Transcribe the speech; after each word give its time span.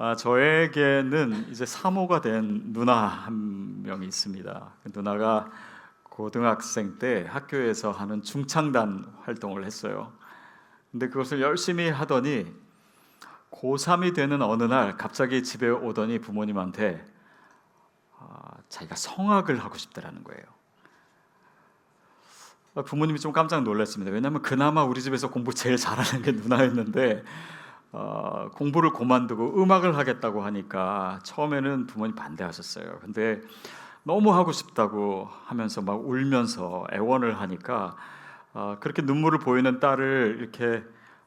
아, 0.00 0.14
저에게는 0.14 1.48
이제 1.50 1.66
사모가 1.66 2.20
된 2.20 2.72
누나 2.72 2.94
한 3.08 3.82
명이 3.82 4.06
있습니다. 4.06 4.72
그 4.84 4.90
누나가 4.94 5.50
고등학생 6.04 7.00
때 7.00 7.26
학교에서 7.28 7.90
하는 7.90 8.22
중창단 8.22 9.12
활동을 9.22 9.64
했어요. 9.64 10.12
근데 10.92 11.08
그것을 11.08 11.40
열심히 11.40 11.90
하더니 11.90 12.46
고3이 13.50 14.14
되는 14.14 14.40
어느 14.40 14.62
날 14.62 14.96
갑자기 14.96 15.42
집에 15.42 15.68
오더니 15.68 16.20
부모님한테 16.20 17.04
아, 18.20 18.52
자기가 18.68 18.94
성악을 18.94 19.58
하고 19.58 19.76
싶다라는 19.78 20.22
거예요. 20.22 20.44
아, 22.76 22.82
부모님이 22.82 23.18
좀 23.18 23.32
깜짝 23.32 23.64
놀랐습니다. 23.64 24.12
왜냐하면 24.12 24.42
그나마 24.42 24.84
우리 24.84 25.02
집에서 25.02 25.28
공부 25.28 25.52
제일 25.52 25.76
잘하는 25.76 26.22
게 26.22 26.30
누나였는데 26.30 27.24
어, 27.92 28.50
공부를 28.54 28.92
그만두고 28.92 29.62
음악을 29.62 29.96
하겠다고 29.96 30.42
하니까 30.42 31.20
처음에는 31.22 31.86
부모님 31.86 32.14
반대하셨어요. 32.14 32.98
근데 33.00 33.40
너무 34.02 34.34
하고 34.34 34.52
싶다고 34.52 35.28
하면서 35.44 35.82
막 35.82 36.06
울면서 36.06 36.86
애원을 36.92 37.40
하니까 37.40 37.96
어, 38.52 38.76
그렇게 38.80 39.02
눈물을 39.02 39.38
보이는 39.38 39.80
딸을 39.80 40.36
이렇게 40.40 40.82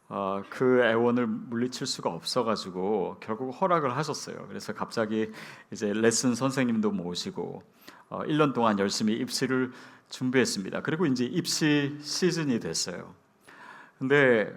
어, 0.10 0.44
그 0.50 0.84
애원을 0.84 1.26
물리칠 1.26 1.88
수가 1.88 2.10
없어가지고 2.10 3.18
결국 3.22 3.52
허락을 3.52 3.96
하셨어요. 3.96 4.46
그래서 4.48 4.74
갑자기 4.74 5.32
이제 5.72 5.94
레슨 5.94 6.36
선생님도 6.36 6.92
모시고 6.92 7.64
어, 8.10 8.24
1년 8.24 8.54
동안 8.54 8.78
열심히 8.78 9.14
입시를 9.14 9.72
준비했습니다. 10.10 10.82
그리고 10.82 11.06
이제 11.06 11.24
입시 11.24 11.98
시즌이 12.02 12.60
됐어요. 12.60 13.14
근데 13.98 14.54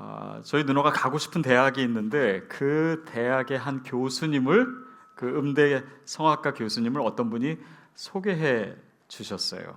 어, 0.00 0.40
저희 0.44 0.62
누나가 0.62 0.92
가고 0.92 1.18
싶은 1.18 1.42
대학이 1.42 1.82
있는데 1.82 2.42
그 2.42 3.04
대학의 3.08 3.58
한 3.58 3.82
교수님을 3.82 4.86
그 5.16 5.26
음대 5.26 5.82
성악가 6.04 6.54
교수님을 6.54 7.00
어떤 7.00 7.30
분이 7.30 7.58
소개해 7.96 8.76
주셨어요. 9.08 9.76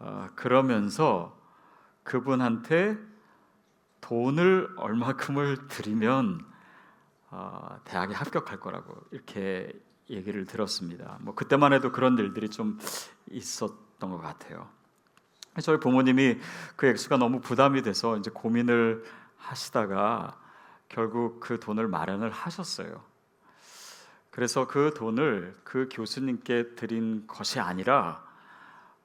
어, 0.00 0.28
그러면서 0.34 1.40
그분한테 2.02 2.98
돈을 4.00 4.68
얼마큼을 4.76 5.68
드리면 5.68 6.44
어, 7.30 7.78
대학에 7.84 8.14
합격할 8.14 8.58
거라고 8.58 8.96
이렇게 9.12 9.72
얘기를 10.10 10.44
들었습니다. 10.44 11.18
뭐 11.20 11.36
그때만 11.36 11.72
해도 11.72 11.92
그런 11.92 12.18
일들이 12.18 12.48
좀 12.48 12.80
있었던 13.30 14.10
것 14.10 14.18
같아요. 14.18 14.68
저희 15.62 15.78
부모님이 15.78 16.40
그 16.74 16.86
액수가 16.88 17.18
너무 17.18 17.40
부담이 17.40 17.82
돼서 17.82 18.16
이제 18.16 18.28
고민을 18.34 19.04
하시다가 19.36 20.38
결국 20.88 21.40
그 21.40 21.58
돈을 21.60 21.88
마련을 21.88 22.30
하셨어요. 22.30 23.02
그래서 24.30 24.66
그 24.66 24.92
돈을 24.94 25.56
그 25.64 25.88
교수님께 25.90 26.74
드린 26.74 27.26
것이 27.26 27.58
아니라 27.58 28.22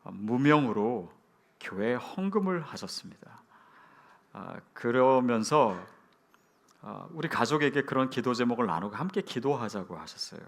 무명으로 0.04 1.12
교회에 1.60 1.96
헌금을 1.96 2.62
하셨습니다. 2.62 3.42
아, 4.34 4.56
그러면서 4.74 5.78
아, 6.82 7.06
우리 7.12 7.30
가족에게 7.30 7.84
그런 7.84 8.10
기도 8.10 8.34
제목을 8.34 8.66
나누고 8.66 8.96
함께 8.96 9.22
기도하자고 9.22 9.98
하셨어요. 9.98 10.42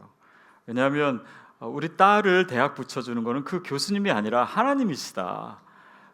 왜냐하면 0.66 1.23
어, 1.59 1.67
우리 1.67 1.95
딸을 1.95 2.48
대학 2.48 2.76
붙여주는 2.76 3.23
것은 3.23 3.44
그 3.44 3.61
교수님이 3.64 4.11
아니라 4.11 4.44
하나님이시다. 4.44 5.61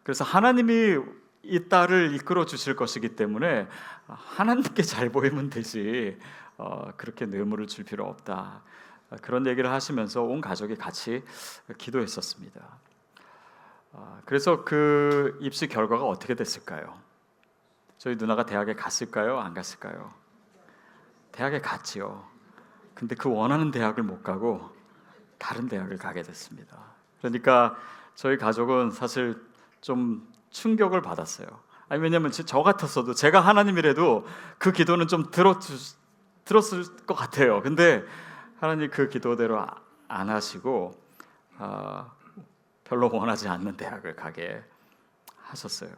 그래서 0.03 0.23
하나님이 0.23 0.97
이 1.43 1.67
딸을 1.69 2.15
이끌어 2.15 2.45
주실 2.45 2.75
것이기 2.75 3.15
때문에 3.15 3.67
하나님께 4.07 4.83
잘 4.83 5.09
보이면 5.09 5.49
되지 5.49 6.17
어, 6.57 6.91
그렇게 6.97 7.25
뇌물을 7.25 7.67
줄 7.67 7.85
필요 7.85 8.05
없다. 8.05 8.61
그런 9.21 9.47
얘기를 9.47 9.71
하시면서 9.71 10.21
온 10.21 10.41
가족이 10.41 10.75
같이 10.75 11.23
기도했었습니다. 11.77 12.61
어, 13.93 14.21
그래서 14.25 14.63
그 14.63 15.37
입시 15.41 15.67
결과가 15.67 16.05
어떻게 16.05 16.35
됐을까요? 16.35 16.99
저희 17.97 18.15
누나가 18.15 18.45
대학에 18.45 18.75
갔을까요? 18.75 19.39
안 19.39 19.53
갔을까요? 19.53 20.13
대학에 21.31 21.59
갔지요. 21.59 22.27
근데 22.93 23.15
그 23.15 23.29
원하는 23.29 23.71
대학을 23.71 24.03
못 24.03 24.23
가고 24.23 24.69
다른 25.37 25.67
대학을 25.67 25.97
가게 25.97 26.21
됐습니다. 26.21 26.77
그러니까 27.19 27.77
저희 28.15 28.37
가족은 28.37 28.91
사실 28.91 29.41
좀 29.81 30.27
충격을 30.51 31.01
받았어요. 31.01 31.47
아니 31.89 32.01
왜냐면 32.01 32.31
저 32.31 32.61
같았어도 32.61 33.13
제가 33.13 33.39
하나님이라도 33.41 34.25
그 34.57 34.71
기도는 34.71 35.07
좀 35.07 35.31
들었 35.31 35.59
들었을 36.45 37.05
것 37.05 37.13
같아요. 37.13 37.61
근데 37.61 38.03
하나님 38.59 38.89
그 38.89 39.09
기도대로 39.09 39.65
안 40.07 40.29
하시고 40.29 40.99
어, 41.59 42.11
별로 42.83 43.09
원하지 43.11 43.47
않는 43.47 43.77
대학을 43.77 44.15
가게 44.15 44.63
하셨어요. 45.43 45.91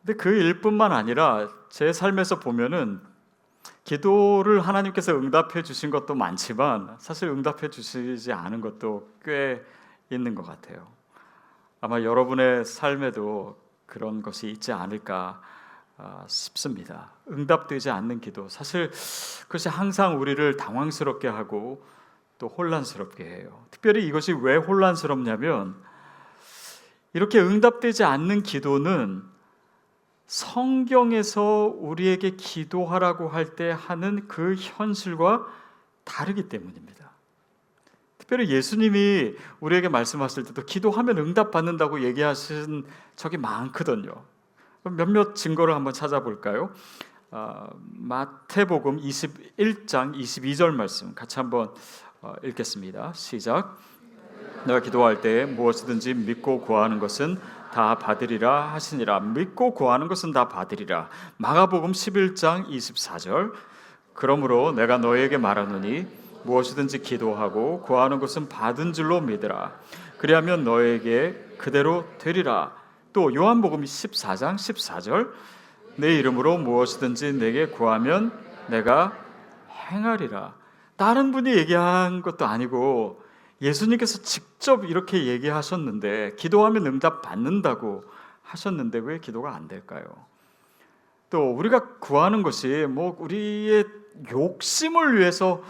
근데 0.00 0.14
그 0.14 0.30
일뿐만 0.30 0.92
아니라 0.92 1.48
제 1.68 1.92
삶에서 1.92 2.40
보면은 2.40 3.00
기도를 3.84 4.60
하나님께서 4.60 5.12
응답해 5.12 5.62
주신 5.62 5.90
것도 5.90 6.14
많지만 6.14 6.96
사실 6.98 7.28
응답해 7.28 7.70
주시지 7.70 8.32
않은 8.32 8.60
것도 8.60 9.10
꽤 9.24 9.64
있는 10.10 10.34
것 10.34 10.42
같아요. 10.42 10.99
아마 11.80 12.02
여러분의 12.02 12.64
삶에도 12.64 13.58
그런 13.86 14.22
것이 14.22 14.50
있지 14.50 14.72
않을까 14.72 15.40
아, 15.96 16.24
싶습니다. 16.28 17.10
응답되지 17.30 17.90
않는 17.90 18.20
기도. 18.20 18.48
사실 18.48 18.90
그것이 19.42 19.68
항상 19.68 20.20
우리를 20.20 20.56
당황스럽게 20.56 21.28
하고 21.28 21.84
또 22.38 22.48
혼란스럽게 22.48 23.24
해요. 23.24 23.64
특별히 23.70 24.06
이것이 24.06 24.32
왜 24.32 24.56
혼란스럽냐면 24.56 25.74
이렇게 27.12 27.38
응답되지 27.38 28.04
않는 28.04 28.42
기도는 28.42 29.22
성경에서 30.26 31.74
우리에게 31.76 32.30
기도하라고 32.36 33.28
할 33.28 33.56
때 33.56 33.70
하는 33.76 34.26
그 34.28 34.54
현실과 34.54 35.46
다르기 36.04 36.48
때문입니다. 36.48 37.09
특별히 38.30 38.48
예수님이 38.48 39.34
우리에게 39.58 39.88
말씀하실 39.88 40.44
때도 40.44 40.64
기도하면 40.64 41.18
응답받는다고 41.18 42.04
얘기하신 42.04 42.84
적이 43.16 43.38
많거든요. 43.38 44.12
몇몇 44.84 45.34
증거를 45.34 45.74
한번 45.74 45.92
찾아볼까요? 45.92 46.70
어, 47.32 47.68
마태복음 47.96 49.00
21장 49.00 50.14
22절 50.14 50.72
말씀 50.72 51.12
같이 51.12 51.40
한번 51.40 51.74
어, 52.22 52.34
읽겠습니다. 52.44 53.12
시작. 53.14 53.76
내가 54.64 54.78
기도할 54.78 55.20
때 55.20 55.44
무엇이든지 55.44 56.14
믿고 56.14 56.60
구하는 56.60 57.00
것은 57.00 57.36
다 57.72 57.96
받으리라 57.96 58.72
하시니라 58.74 59.18
믿고 59.18 59.74
구하는 59.74 60.06
것은 60.06 60.30
다 60.30 60.48
받으리라 60.48 61.08
마가복음 61.38 61.90
11장 61.90 62.68
24절 62.68 63.54
그러므로 64.14 64.70
내가 64.70 64.98
너에게 64.98 65.36
말하노니 65.36 66.19
무엇이든지 66.44 67.00
기도하고 67.02 67.82
구하는 67.82 68.18
것은 68.18 68.48
받은 68.48 68.92
줄로 68.92 69.20
믿으라. 69.20 69.72
그리하면 70.18 70.64
너에게 70.64 71.32
그대로 71.58 72.04
되리라. 72.18 72.74
또 73.12 73.34
요한복음 73.34 73.82
14장 73.82 74.54
14절 74.54 75.30
내 75.96 76.16
이름으로 76.16 76.58
무엇이든지 76.58 77.34
내게 77.34 77.66
구하면 77.66 78.32
내가 78.68 79.12
행하리라. 79.90 80.54
다른 80.96 81.32
분이 81.32 81.56
얘기한 81.56 82.22
것도 82.22 82.46
아니고 82.46 83.22
예수님께서 83.62 84.22
직접 84.22 84.84
이렇게 84.84 85.26
얘기하셨는데 85.26 86.34
기도하면 86.36 86.86
응답 86.86 87.22
받는다고 87.22 88.04
하셨는데 88.42 88.98
왜 89.00 89.18
기도가 89.18 89.54
안 89.54 89.68
될까요? 89.68 90.04
또 91.28 91.52
우리가 91.52 91.98
구하는 91.98 92.42
것이 92.42 92.86
뭐 92.88 93.16
우리의 93.18 93.84
욕심을 94.30 95.18
위해서 95.18 95.62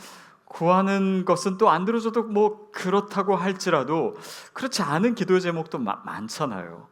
구하는 0.51 1.25
것은 1.25 1.59
또 1.59 1.71
안 1.71 1.85
들어줘도 1.85 2.25
뭐 2.25 2.69
그렇다고 2.73 3.37
할지라도 3.37 4.17
그렇지 4.53 4.83
않은 4.83 5.15
기도 5.15 5.39
제목도 5.39 5.79
마, 5.79 6.03
많잖아요. 6.05 6.89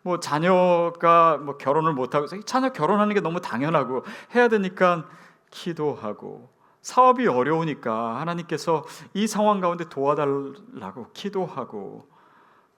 뭐 0.00 0.18
자녀가 0.18 1.36
뭐 1.36 1.58
결혼을 1.58 1.92
못 1.92 2.14
하고 2.14 2.26
자녀 2.44 2.70
결혼하는 2.70 3.14
게 3.14 3.20
너무 3.20 3.40
당연하고 3.40 4.04
해야 4.34 4.48
되니까 4.48 5.04
기도하고 5.50 6.50
사업이 6.80 7.28
어려우니까 7.28 8.18
하나님께서 8.18 8.84
이 9.12 9.26
상황 9.26 9.60
가운데 9.60 9.88
도와달라고 9.88 11.10
기도하고 11.12 12.08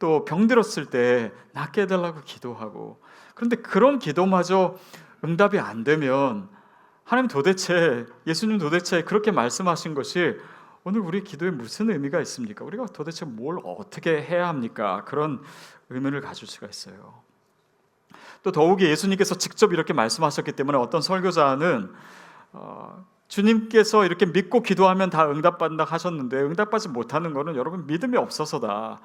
또 0.01 0.25
병들었을 0.25 0.87
때 0.87 1.33
낫게 1.53 1.83
해달라고 1.83 2.23
기도하고 2.25 3.01
그런데 3.37 3.57
그런 3.57 4.01
기도마저 4.01 4.75
응답이 5.23 5.61
안 5.61 5.85
되면 5.85 6.49
하나님 7.05 7.29
도대체 7.29 8.07
예수님 8.27 8.59
도대체 8.59 9.03
그렇게 9.03 9.31
말씀하신 9.31 9.95
것이 9.95 10.39
오늘 10.85 11.01
우리 11.01 11.23
기도에 11.23 11.51
무슨 11.51 11.91
의미가 11.91 12.21
있습니까? 12.21 12.65
우리가 12.65 12.87
도대체 12.87 13.25
뭘 13.25 13.59
어떻게 13.65 14.23
해야 14.23 14.49
합니까? 14.49 15.05
그런 15.05 15.43
의문을 15.91 16.21
가질 16.21 16.49
수가 16.49 16.67
있어요. 16.67 17.23
또 18.43 18.53
더욱이 18.53 18.85
예수님께서 18.85 19.37
직접 19.37 19.73
이렇게 19.73 19.93
말씀하셨기 19.93 20.53
때문에 20.53 20.77
어떤 20.77 21.01
설교자는 21.01 21.93
어, 22.53 23.05
주님께서 23.29 24.05
이렇게 24.05 24.27
믿고 24.27 24.63
기도하면 24.63 25.11
다 25.11 25.31
응답받는다 25.31 25.85
하셨는데 25.85 26.37
응답받지 26.43 26.89
못하는 26.89 27.33
것은 27.33 27.57
여러분 27.57 27.87
믿음이 27.87 28.17
없어서다. 28.17 29.01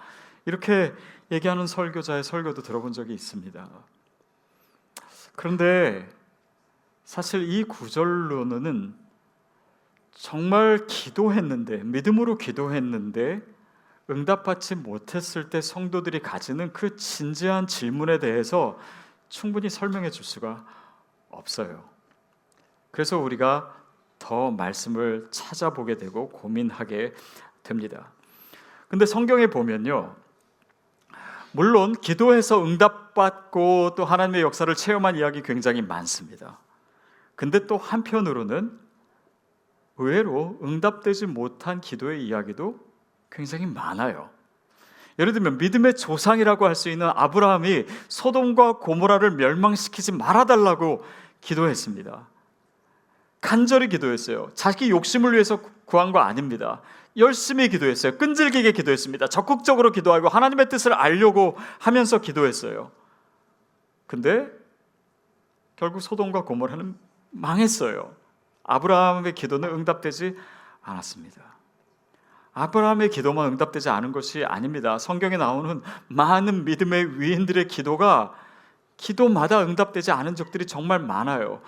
이렇게 0.45 0.93
얘기하는 1.31 1.67
설교자의 1.67 2.23
설교도 2.23 2.61
들어본 2.61 2.91
적이 2.91 3.13
있습니다. 3.13 3.69
그런데 5.35 6.09
사실 7.09 7.51
이 7.51 7.63
구절로는 7.63 8.93
정말 10.11 10.85
기도했는데 10.85 11.77
믿음으로 11.77 12.37
기도했는데 12.37 13.41
응답받지 14.11 14.75
못했을 14.75 15.49
때 15.49 15.59
성도들이 15.59 16.19
가지는 16.19 16.71
그 16.71 16.97
진지한 16.97 17.65
질문에 17.65 18.19
대해서 18.19 18.77
충분히 19.27 19.71
설명해 19.71 20.11
줄 20.11 20.23
수가 20.23 20.63
없어요. 21.31 21.83
그래서 22.91 23.17
우리가 23.17 23.75
더 24.19 24.51
말씀을 24.51 25.29
찾아보게 25.31 25.97
되고 25.97 26.29
고민하게 26.29 27.15
됩니다. 27.63 28.11
근데 28.87 29.07
성경에 29.07 29.47
보면요. 29.47 30.15
물론 31.53 31.93
기도해서 31.93 32.63
응답받고 32.63 33.95
또 33.97 34.05
하나님의 34.05 34.43
역사를 34.43 34.71
체험한 34.75 35.15
이야기 35.15 35.41
굉장히 35.41 35.81
많습니다. 35.81 36.59
근데 37.39 37.67
또 37.67 37.77
한편으로는 37.77 38.77
의외로 39.95 40.59
응답되지 40.61 41.25
못한 41.25 41.79
기도의 41.79 42.27
이야기도 42.27 42.77
굉장히 43.31 43.65
많아요. 43.65 44.29
예를 45.19 45.31
들면 45.31 45.57
믿음의 45.57 45.95
조상이라고 45.95 46.65
할 46.65 46.75
수 46.75 46.89
있는 46.89 47.07
아브라함이 47.07 47.85
소돔과 48.09 48.79
고모라를 48.79 49.31
멸망시키지 49.31 50.11
말아달라고 50.11 51.05
기도했습니다. 51.39 52.27
간절히 53.39 53.87
기도했어요. 53.87 54.51
자기 54.53 54.89
욕심을 54.89 55.31
위해서 55.31 55.61
구한 55.85 56.11
거 56.11 56.19
아닙니다. 56.19 56.81
열심히 57.15 57.69
기도했어요. 57.69 58.17
끈질기게 58.17 58.73
기도했습니다. 58.73 59.27
적극적으로 59.27 59.93
기도하고 59.93 60.27
하나님의 60.27 60.67
뜻을 60.67 60.91
알려고 60.91 61.57
하면서 61.79 62.19
기도했어요. 62.19 62.91
근데 64.07 64.51
결국 65.77 66.01
소돔과 66.01 66.43
고모라는 66.43 67.07
망했어요. 67.31 68.13
아브라함의 68.63 69.33
기도는 69.33 69.69
응답되지 69.69 70.35
않았습니다. 70.81 71.41
아브라함의 72.53 73.09
기도만 73.09 73.53
응답되지 73.53 73.89
않은 73.89 74.11
것이 74.11 74.43
아닙니다. 74.43 74.97
성경에 74.97 75.37
나오는 75.37 75.81
많은 76.07 76.65
믿음의 76.65 77.19
위인들의 77.19 77.67
기도가 77.67 78.33
기도마다 78.97 79.61
응답되지 79.61 80.11
않은 80.11 80.35
적들이 80.35 80.65
정말 80.65 80.99
많아요. 80.99 81.61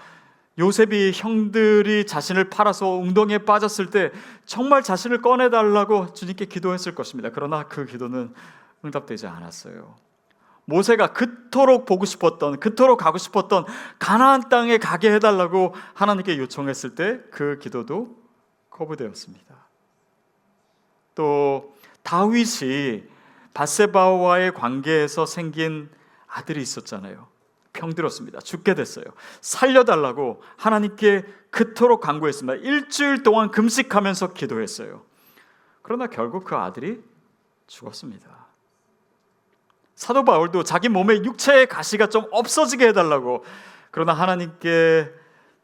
요셉이 0.59 1.13
형들이 1.15 2.05
자신을 2.05 2.49
팔아서 2.49 2.87
웅덩이에 2.87 3.39
빠졌을 3.39 3.89
때 3.89 4.11
정말 4.45 4.83
자신을 4.83 5.21
꺼내달라고 5.21 6.13
주님께 6.13 6.45
기도했을 6.45 6.93
것입니다. 6.93 7.29
그러나 7.33 7.63
그 7.63 7.85
기도는 7.85 8.33
응답되지 8.83 9.27
않았어요. 9.27 9.95
모세가 10.71 11.13
그토록 11.13 11.85
보고 11.85 12.05
싶었던, 12.05 12.59
그토록 12.59 12.97
가고 12.97 13.17
싶었던 13.17 13.65
가나안 13.99 14.49
땅에 14.49 14.77
가게 14.77 15.11
해달라고 15.13 15.75
하나님께 15.93 16.37
요청했을 16.37 16.95
때 16.95 17.21
그 17.31 17.59
기도도 17.59 18.17
거부되었습니다. 18.69 19.55
또 21.15 21.75
다윗이 22.03 23.03
바세바와의 23.53 24.53
관계에서 24.53 25.25
생긴 25.25 25.89
아들이 26.27 26.61
있었잖아요. 26.61 27.27
병들었습니다. 27.73 28.39
죽게 28.39 28.75
됐어요. 28.75 29.05
살려달라고 29.41 30.41
하나님께 30.57 31.25
그토록 31.51 32.01
간구했습니다. 32.01 32.61
일주일 32.61 33.23
동안 33.23 33.51
금식하면서 33.51 34.33
기도했어요. 34.33 35.03
그러나 35.81 36.07
결국 36.07 36.45
그 36.45 36.55
아들이 36.55 37.01
죽었습니다. 37.67 38.40
사도 40.01 40.25
바울도 40.25 40.63
자기 40.63 40.89
몸에 40.89 41.17
육체의 41.17 41.67
가시가 41.67 42.07
좀 42.07 42.25
없어지게 42.31 42.87
해달라고 42.87 43.45
그러나 43.91 44.13
하나님께 44.13 45.13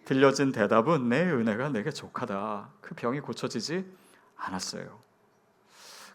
들려진 0.06 0.52
대답은 0.52 1.10
내 1.10 1.24
은혜가 1.24 1.70
내게 1.70 1.90
족하다. 1.90 2.70
그 2.80 2.94
병이 2.94 3.22
고쳐지지 3.22 3.84
않았어요. 4.36 5.00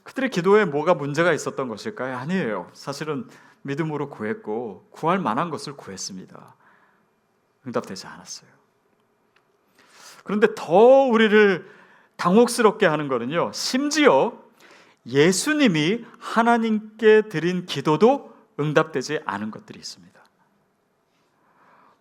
그들의 0.04 0.30
기도에 0.30 0.66
뭐가 0.66 0.94
문제가 0.94 1.32
있었던 1.32 1.66
것일까요? 1.66 2.16
아니에요. 2.16 2.70
사실은 2.74 3.26
믿음으로 3.62 4.08
구했고 4.08 4.86
구할 4.92 5.19
만한 5.19 5.50
것을 5.50 5.72
구했습니다. 5.72 6.54
응답되지 7.66 8.06
않았어요. 8.06 8.48
그런데 10.22 10.46
더 10.54 10.72
우리를 10.76 11.69
당혹스럽게 12.14 12.86
하는 12.86 13.08
거는요. 13.08 13.50
심지어 13.52 14.41
예수님이 15.06 16.04
하나님께 16.19 17.22
드린 17.22 17.66
기도도 17.66 18.32
응답되지 18.58 19.20
않은 19.25 19.50
것들이 19.50 19.78
있습니다. 19.78 20.12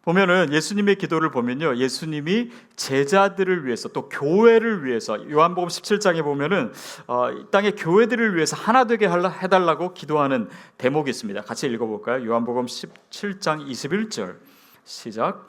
보면은 0.04 0.52
예수님의 0.52 0.96
기도를 0.96 1.30
보면요. 1.30 1.78
예수님이 1.78 2.50
제자들을 2.76 3.66
위해서 3.66 3.88
또 3.90 4.10
교회를 4.10 4.84
위해서 4.84 5.30
요한복음 5.30 5.70
17장에 5.70 6.24
보면은 6.24 6.74
어, 7.06 7.32
이 7.32 7.46
땅의 7.52 7.76
교회들을 7.76 8.36
위해서 8.36 8.56
하나 8.56 8.86
되게 8.86 9.08
해달라고 9.08 9.94
기도하는 9.94 10.50
대목이 10.80 11.12
있습니다. 11.12 11.42
같이 11.42 11.68
읽어볼까요? 11.68 12.26
요한복음 12.26 12.66
17장 12.66 13.68
21절 13.70 14.38
시작. 14.86 15.48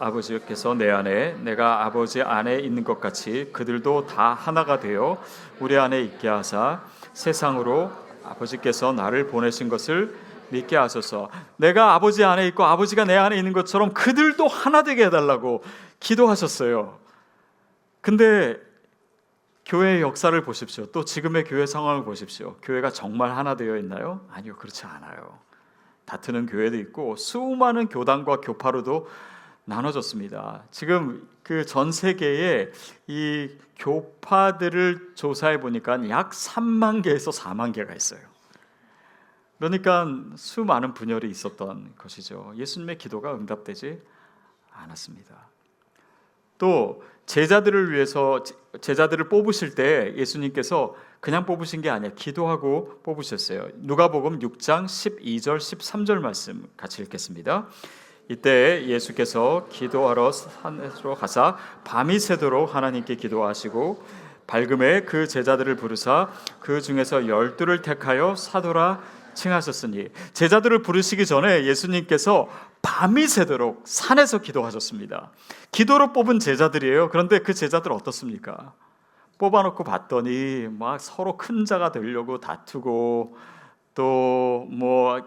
아버지께서 0.00 0.74
내 0.74 0.90
안에 0.90 1.34
내가 1.42 1.84
아버지 1.84 2.22
안에 2.22 2.58
있는 2.58 2.84
것 2.84 3.00
같이 3.00 3.50
그들도 3.52 4.06
다 4.06 4.32
하나가 4.32 4.80
되어 4.80 5.22
우리 5.60 5.76
안에 5.76 6.00
있게 6.00 6.26
하사 6.26 6.82
세상으로 7.12 7.92
아버지께서 8.24 8.92
나를 8.92 9.26
보내신 9.26 9.68
것을 9.68 10.16
믿게 10.48 10.76
하소서. 10.76 11.30
내가 11.56 11.94
아버지 11.94 12.24
안에 12.24 12.46
있고 12.48 12.64
아버지가 12.64 13.04
내 13.04 13.14
안에 13.16 13.36
있는 13.36 13.52
것처럼 13.52 13.92
그들도 13.92 14.48
하나 14.48 14.82
되게 14.82 15.04
해달라고 15.04 15.62
기도하셨어요. 16.00 16.98
근데 18.00 18.58
교회의 19.66 20.00
역사를 20.00 20.38
보십시오. 20.42 20.86
또 20.86 21.04
지금의 21.04 21.44
교회 21.44 21.66
상황을 21.66 22.04
보십시오. 22.04 22.56
교회가 22.62 22.90
정말 22.90 23.36
하나 23.36 23.54
되어 23.54 23.76
있나요? 23.76 24.26
아니요, 24.32 24.56
그렇지 24.56 24.86
않아요. 24.86 25.38
다투는 26.06 26.46
교회도 26.46 26.76
있고 26.78 27.14
수많은 27.16 27.88
교단과 27.88 28.40
교파로도 28.40 29.08
나눠졌습니다. 29.70 30.64
지금 30.70 31.28
그 31.42 31.64
전 31.64 31.90
세계에 31.90 32.70
이 33.06 33.48
교파들을 33.76 35.12
조사해 35.14 35.60
보니까 35.60 36.08
약 36.10 36.30
3만 36.30 37.02
개에서 37.02 37.30
4만 37.30 37.72
개가 37.72 37.94
있어요. 37.94 38.20
그러니까 39.58 40.06
수많은 40.36 40.94
분열이 40.94 41.28
있었던 41.28 41.94
것이죠. 41.96 42.52
예수님의 42.56 42.98
기도가 42.98 43.34
응답되지 43.34 44.00
않았습니다. 44.72 45.48
또 46.58 47.02
제자들을 47.26 47.92
위해서 47.92 48.42
제자들을 48.80 49.28
뽑으실 49.28 49.74
때 49.74 50.14
예수님께서 50.16 50.94
그냥 51.20 51.46
뽑으신 51.46 51.80
게 51.80 51.90
아니라 51.90 52.14
기도하고 52.14 53.00
뽑으셨어요. 53.02 53.68
누가복음 53.76 54.38
6장 54.40 54.84
12절 54.86 55.58
13절 55.58 56.20
말씀 56.20 56.68
같이 56.76 57.02
읽겠습니다. 57.02 57.68
이때 58.30 58.86
예수께서 58.86 59.66
기도하러 59.70 60.30
산으로 60.30 61.16
가사 61.16 61.56
밤이 61.82 62.20
새도록 62.20 62.76
하나님께 62.76 63.16
기도하시고 63.16 64.04
밝음에 64.46 65.00
그 65.00 65.26
제자들을 65.26 65.74
부르사 65.74 66.28
그 66.60 66.80
중에서 66.80 67.26
열두를 67.26 67.82
택하여 67.82 68.36
사도라 68.36 69.00
칭하셨으니 69.34 70.10
제자들을 70.32 70.82
부르시기 70.82 71.26
전에 71.26 71.64
예수님께서 71.64 72.48
밤이 72.82 73.26
새도록 73.26 73.82
산에서 73.84 74.38
기도하셨습니다. 74.38 75.32
기도로 75.72 76.12
뽑은 76.12 76.38
제자들이에요. 76.38 77.08
그런데 77.08 77.40
그 77.40 77.52
제자들 77.52 77.90
어떻습니까? 77.90 78.74
뽑아놓고 79.38 79.82
봤더니 79.82 80.68
막 80.70 81.00
서로 81.00 81.36
큰 81.36 81.64
자가 81.64 81.90
되려고 81.90 82.38
다투고 82.38 83.36
또 84.00 84.66
뭐 84.70 85.20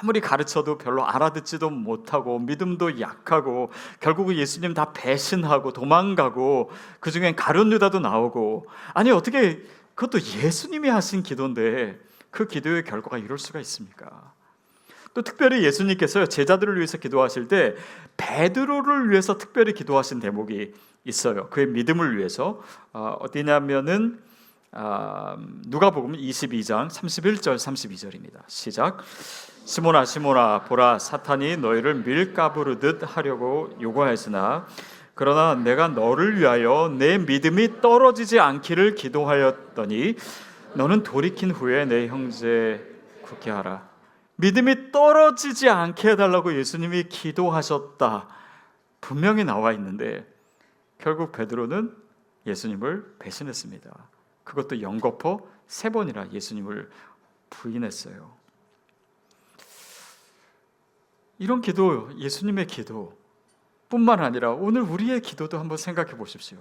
아무리 0.00 0.20
가르쳐도 0.20 0.78
별로 0.78 1.04
알아듣지도 1.04 1.70
못하고 1.70 2.38
믿음도 2.38 3.00
약하고 3.00 3.70
결국은 3.98 4.36
예수님 4.36 4.72
다 4.72 4.92
배신하고 4.92 5.72
도망가고 5.72 6.70
그 7.00 7.10
중엔 7.10 7.34
가룟 7.34 7.72
유다도 7.72 7.98
나오고 7.98 8.66
아니 8.94 9.10
어떻게 9.10 9.62
그것도 9.94 10.22
예수님이 10.22 10.88
하신 10.88 11.22
기도인데 11.22 11.98
그 12.30 12.46
기도의 12.46 12.84
결과가 12.84 13.18
이럴 13.18 13.38
수가 13.38 13.58
있습니까? 13.60 14.32
또 15.12 15.22
특별히 15.22 15.64
예수님께서 15.64 16.26
제자들을 16.26 16.76
위해서 16.76 16.96
기도하실 16.96 17.48
때 17.48 17.74
베드로를 18.16 19.10
위해서 19.10 19.36
특별히 19.36 19.74
기도하신 19.74 20.20
대목이 20.20 20.72
있어요. 21.04 21.48
그의 21.50 21.66
믿음을 21.66 22.16
위해서 22.16 22.62
어, 22.92 23.16
어디냐면은 23.20 24.22
아, 24.72 25.36
누가복음 25.66 26.12
22장 26.12 26.88
31절 26.88 27.56
32절입니다. 27.56 28.42
시작. 28.46 28.98
시모나 29.64 30.04
시모나 30.04 30.62
보라 30.62 31.00
사탄이 31.00 31.56
너희를 31.56 31.96
밀가부르듯 31.96 33.02
하려고 33.04 33.76
요구하였으나 33.80 34.66
그러나 35.14 35.54
내가 35.56 35.88
너를 35.88 36.38
위하여 36.38 36.94
내 36.96 37.18
믿음이 37.18 37.80
떨어지지 37.80 38.38
않기를 38.38 38.94
기도하였더니 38.94 40.14
너는 40.74 41.02
돌이킨 41.02 41.50
후에 41.50 41.84
내 41.84 42.06
형제 42.06 42.86
굳게 43.22 43.50
하라. 43.50 43.88
믿음이 44.36 44.92
떨어지지 44.92 45.68
않게 45.68 46.10
해달라고 46.10 46.56
예수님이 46.56 47.04
기도하셨다. 47.04 48.28
분명히 49.00 49.44
나와 49.44 49.72
있는데 49.72 50.26
결국 50.98 51.32
베드로는 51.32 51.94
예수님을 52.46 53.16
배신했습니다. 53.18 53.90
그것도 54.44 54.82
연거푸 54.82 55.46
세 55.66 55.90
번이나 55.90 56.30
예수님을 56.32 56.90
부인했어요. 57.50 58.30
이런 61.38 61.60
기도, 61.60 62.10
예수님의 62.18 62.66
기도 62.66 63.16
뿐만 63.88 64.20
아니라 64.20 64.52
오늘 64.52 64.82
우리의 64.82 65.20
기도도 65.20 65.58
한번 65.58 65.76
생각해 65.78 66.16
보십시오. 66.16 66.58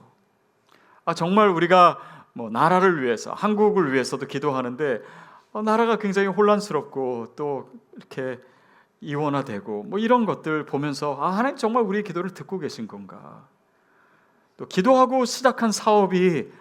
아, 1.06 1.14
정말 1.14 1.50
우리가 1.50 2.00
뭐 2.34 2.50
나라를 2.50 3.04
위해서, 3.04 3.34
한국을 3.34 3.94
위해서도 3.94 4.28
기도하는데 4.28 5.02
어, 5.52 5.62
나라가 5.62 5.98
굉장히 5.98 6.28
혼란스럽고 6.28 7.34
또 7.36 7.70
이렇게 7.96 8.40
이원화되고 9.02 9.84
뭐 9.84 10.00
이런 10.00 10.26
것들 10.26 10.66
보면서 10.66 11.18
아, 11.20 11.32
하나님 11.32 11.58
정말 11.58 11.84
우리의 11.84 12.04
기도를 12.04 12.34
듣고 12.34 12.60
계신 12.60 12.88
건가? 12.88 13.48
또 14.58 14.68
기도하고 14.68 15.26
시작한 15.26 15.72
사업이 15.72 16.52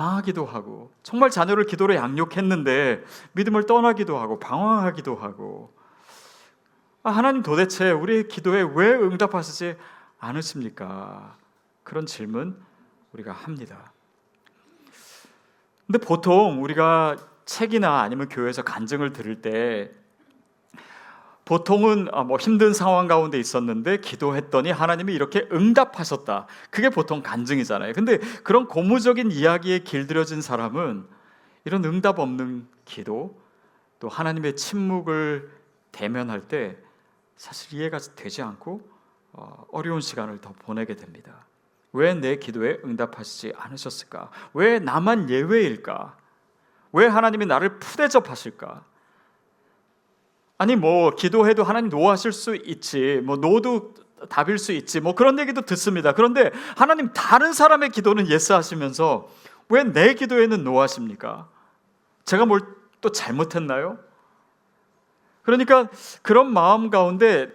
망하기도 0.00 0.46
하고 0.46 0.90
정말 1.02 1.28
자녀를 1.28 1.64
기도로 1.66 1.94
양육했는데 1.94 3.04
믿음을 3.32 3.66
떠나기도 3.66 4.16
하고 4.16 4.38
방황하기도 4.38 5.16
하고 5.16 5.74
아, 7.02 7.10
하나님 7.10 7.42
도대체 7.42 7.90
우리의 7.90 8.28
기도에 8.28 8.62
왜 8.62 8.92
응답하시지 8.94 9.76
않으십니까? 10.18 11.36
그런 11.84 12.06
질문 12.06 12.58
우리가 13.12 13.32
합니다. 13.32 13.92
근데 15.86 15.98
보통 15.98 16.62
우리가 16.62 17.16
책이나 17.44 18.00
아니면 18.00 18.28
교회에서 18.28 18.62
간증을 18.62 19.12
들을 19.12 19.42
때 19.42 19.90
보통은 21.50 22.06
아, 22.12 22.22
뭐 22.22 22.38
힘든 22.38 22.72
상황 22.72 23.08
가운데 23.08 23.36
있었는데 23.36 23.96
기도했더니 23.96 24.70
하나님이 24.70 25.12
이렇게 25.12 25.48
응답하셨다. 25.50 26.46
그게 26.70 26.90
보통 26.90 27.22
간증이잖아요. 27.24 27.92
근데 27.92 28.18
그런 28.44 28.68
고무적인 28.68 29.32
이야기에 29.32 29.80
길들여진 29.80 30.42
사람은 30.42 31.08
이런 31.64 31.84
응답 31.84 32.20
없는 32.20 32.68
기도 32.84 33.36
또 33.98 34.08
하나님의 34.08 34.54
침묵을 34.54 35.50
대면할 35.90 36.42
때 36.42 36.78
사실 37.34 37.76
이해가 37.80 37.98
되지 38.14 38.42
않고 38.42 38.88
어, 39.32 39.64
어려운 39.72 40.00
시간을 40.00 40.40
더 40.40 40.52
보내게 40.52 40.94
됩니다. 40.94 41.46
왜 41.92 42.14
내 42.14 42.36
기도에 42.36 42.78
응답하시지 42.84 43.54
않으셨을까? 43.56 44.30
왜 44.54 44.78
나만 44.78 45.28
예외일까? 45.28 46.16
왜 46.92 47.08
하나님이 47.08 47.46
나를 47.46 47.80
푸대접하실까? 47.80 48.84
아니 50.60 50.76
뭐 50.76 51.14
기도해도 51.14 51.64
하나님 51.64 51.88
노하실 51.88 52.32
수 52.32 52.54
있지. 52.54 53.22
뭐 53.24 53.36
노도 53.36 53.94
답일 54.28 54.58
수 54.58 54.72
있지. 54.72 55.00
뭐 55.00 55.14
그런 55.14 55.38
얘기도 55.38 55.62
듣습니다. 55.62 56.12
그런데 56.12 56.50
하나님 56.76 57.08
다른 57.14 57.54
사람의 57.54 57.88
기도는 57.88 58.28
yes 58.28 58.52
하시면서 58.52 59.28
왜 59.70 59.84
내 59.84 60.12
기도에는 60.14 60.62
no하십니까? 60.62 61.48
제가 62.26 62.44
뭘 62.46 62.60
또 63.00 63.10
잘못했나요? 63.10 63.96
그러니까 65.50 65.88
그런 66.22 66.52
마음 66.52 66.90
가운데 66.90 67.48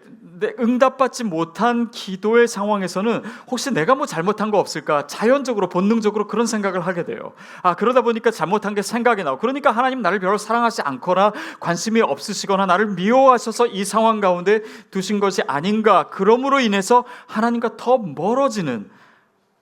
응답받지 0.59 1.23
못한 1.23 1.91
기도의 1.91 2.47
상황에서는 2.47 3.23
혹시 3.49 3.71
내가 3.71 3.95
뭐 3.95 4.05
잘못한 4.05 4.51
거 4.51 4.59
없을까? 4.59 5.07
자연적으로 5.07 5.69
본능적으로 5.69 6.27
그런 6.27 6.45
생각을 6.45 6.81
하게 6.81 7.05
돼요. 7.05 7.31
아 7.61 7.75
그러다 7.75 8.01
보니까 8.01 8.31
잘못한 8.31 8.75
게 8.75 8.81
생각이 8.81 9.23
나고 9.23 9.39
그러니까 9.39 9.71
하나님 9.71 10.01
나를 10.01 10.19
별로 10.19 10.37
사랑하지 10.37 10.81
않거나 10.81 11.31
관심이 11.59 12.01
없으시거나 12.01 12.65
나를 12.65 12.87
미워하셔서 12.87 13.67
이 13.67 13.85
상황 13.85 14.19
가운데 14.19 14.61
두신 14.91 15.19
것이 15.19 15.41
아닌가? 15.47 16.09
그러므로 16.11 16.59
인해서 16.59 17.05
하나님과 17.27 17.77
더 17.77 17.97
멀어지는 17.97 18.89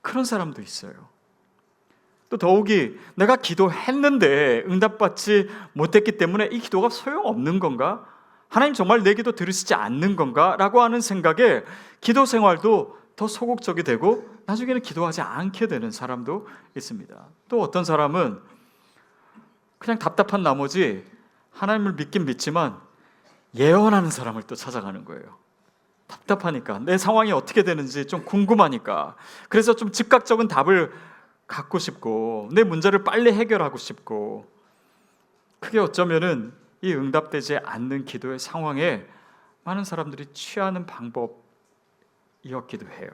그런 0.02 0.26
사람도 0.26 0.62
있어요. 0.62 0.94
또 2.30 2.38
더욱이 2.38 2.98
내가 3.14 3.36
기도했는데 3.36 4.64
응답받지 4.68 5.50
못했기 5.74 6.18
때문에 6.18 6.50
이 6.52 6.60
기도가 6.60 6.90
소용없는 6.90 7.60
건가? 7.60 8.06
하나님 8.54 8.76
정말 8.76 9.02
내 9.02 9.16
기도 9.16 9.32
들으시지 9.32 9.74
않는 9.74 10.16
건가? 10.16 10.56
라고 10.60 10.84
하는 10.84 11.02
생각에 11.02 11.64
기도 12.02 12.28
생활도 12.28 13.00
더 13.16 13.28
소극적이 13.28 13.82
되고 13.82 14.30
나중에는 14.46 14.84
기도하지 14.84 15.22
않게 15.22 15.66
되는 15.66 15.90
사람도 15.90 16.48
있습니다. 16.78 17.16
또 17.50 17.62
어떤 17.62 17.84
사람은 17.84 18.40
그냥 19.80 19.98
답답한 19.98 20.44
나머지 20.44 21.04
하나님을 21.50 21.94
믿긴 21.94 22.26
믿지만 22.26 22.78
예언하는 23.56 24.12
사람을 24.12 24.44
또 24.44 24.54
찾아가는 24.54 25.04
거예요. 25.04 25.24
답답하니까 26.06 26.78
내 26.78 27.00
상황이 27.00 27.32
어떻게 27.32 27.64
되는지 27.64 28.06
좀 28.06 28.24
궁금하니까 28.24 29.16
그래서 29.50 29.74
좀 29.76 29.92
즉각적인 29.92 30.48
답을 30.48 30.92
갖고 31.48 31.80
싶고 31.80 32.50
내 32.52 32.64
문제를 32.64 33.04
빨리 33.04 33.34
해결하고 33.34 33.80
싶고 33.80 34.46
그게 35.60 35.80
어쩌면은 35.80 36.54
이 36.84 36.94
응답되지 36.94 37.60
않는 37.64 38.04
기도의 38.04 38.40
상황에 38.40 39.06
많은 39.64 39.86
사람들이 39.86 40.34
취하는 40.34 40.86
방법이었기도 40.86 42.88
해요. 43.00 43.10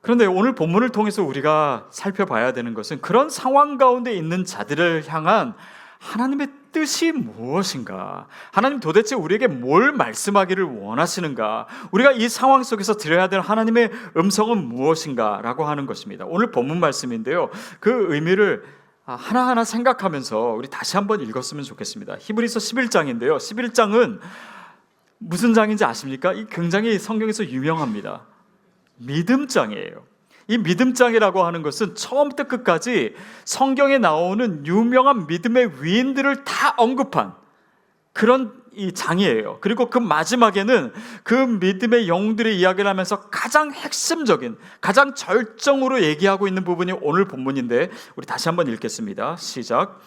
그런데 0.00 0.26
오늘 0.26 0.54
본문을 0.54 0.90
통해서 0.90 1.24
우리가 1.24 1.88
살펴봐야 1.90 2.52
되는 2.52 2.72
것은 2.72 3.00
그런 3.00 3.30
상황 3.30 3.78
가운데 3.78 4.14
있는 4.14 4.44
자들을 4.44 5.08
향한 5.08 5.54
하나님의 5.98 6.50
뜻이 6.70 7.10
무엇인가? 7.10 8.28
하나님 8.52 8.78
도대체 8.78 9.16
우리에게 9.16 9.48
뭘 9.48 9.90
말씀하기를 9.90 10.62
원하시는가? 10.62 11.66
우리가 11.90 12.12
이 12.12 12.28
상황 12.28 12.62
속에서 12.62 12.94
들어야 12.94 13.28
될 13.28 13.40
하나님의 13.40 13.90
음성은 14.16 14.68
무엇인가? 14.68 15.40
라고 15.42 15.64
하는 15.64 15.86
것입니다. 15.86 16.24
오늘 16.28 16.52
본문 16.52 16.78
말씀인데요. 16.78 17.50
그 17.80 18.14
의미를 18.14 18.62
아, 18.62 18.77
하나하나 19.14 19.64
생각하면서 19.64 20.38
우리 20.38 20.68
다시 20.68 20.96
한번 20.96 21.22
읽었으면 21.22 21.64
좋겠습니다. 21.64 22.16
히브리서 22.18 22.58
11장인데요. 22.58 23.36
11장은 23.38 24.20
무슨 25.18 25.54
장인지 25.54 25.84
아십니까? 25.84 26.32
이 26.34 26.46
굉장히 26.50 26.98
성경에서 26.98 27.46
유명합니다. 27.46 28.26
믿음장이에요. 28.96 30.04
이 30.48 30.58
믿음장이라고 30.58 31.44
하는 31.44 31.62
것은 31.62 31.94
처음부터 31.94 32.44
끝까지 32.44 33.14
성경에 33.44 33.98
나오는 33.98 34.66
유명한 34.66 35.26
믿음의 35.26 35.82
위인들을 35.82 36.44
다 36.44 36.74
언급한 36.76 37.34
그런 38.12 38.57
이 38.74 38.92
장이에요. 38.92 39.58
그리고 39.60 39.90
그 39.90 39.98
마지막에는 39.98 40.92
그 41.22 41.34
믿음의 41.34 42.08
영들의 42.08 42.58
이야기를 42.58 42.88
하면서 42.88 43.28
가장 43.30 43.72
핵심적인, 43.72 44.56
가장 44.80 45.14
절정으로 45.14 46.02
얘기하고 46.02 46.48
있는 46.48 46.64
부분이 46.64 46.92
오늘 47.00 47.26
본문인데 47.26 47.90
우리 48.16 48.26
다시 48.26 48.48
한번 48.48 48.68
읽겠습니다. 48.68 49.36
시작. 49.36 50.00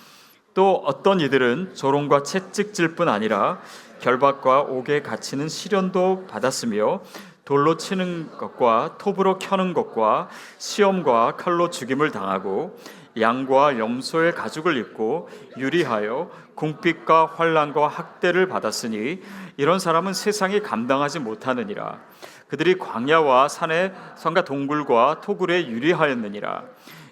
또 0.54 0.82
어떤 0.86 1.22
이들은 1.22 1.76
조롱과 1.76 2.24
채찍질 2.24 2.96
뿐 2.96 3.08
아니라 3.08 3.62
결박과 4.02 4.62
옥에 4.62 5.02
갇히는 5.02 5.48
시련도 5.48 6.28
받았으며 6.28 7.02
돌로 7.46 7.78
치는 7.78 8.30
것과 8.38 8.96
톱으로 8.98 9.40
켜는 9.40 9.74
것과 9.74 10.30
시험과 10.58 11.36
칼로 11.38 11.70
죽임을 11.70 12.12
당하고 12.12 12.78
양과 13.20 13.78
염소의 13.78 14.34
가죽을 14.36 14.78
입고 14.78 15.30
유리하여 15.58 16.30
궁핍과 16.56 17.34
환란과 17.36 17.88
학대를 17.88 18.48
받았으니 18.48 19.22
이런 19.58 19.80
사람은 19.80 20.14
세상이 20.14 20.62
감당하지 20.62 21.20
못하느니라. 21.20 22.00
그들이 22.48 22.78
광야와 22.78 23.48
산의 23.48 23.94
성과 24.16 24.44
동굴과 24.44 25.22
토굴에 25.22 25.68
유리하였느니라. 25.68 26.64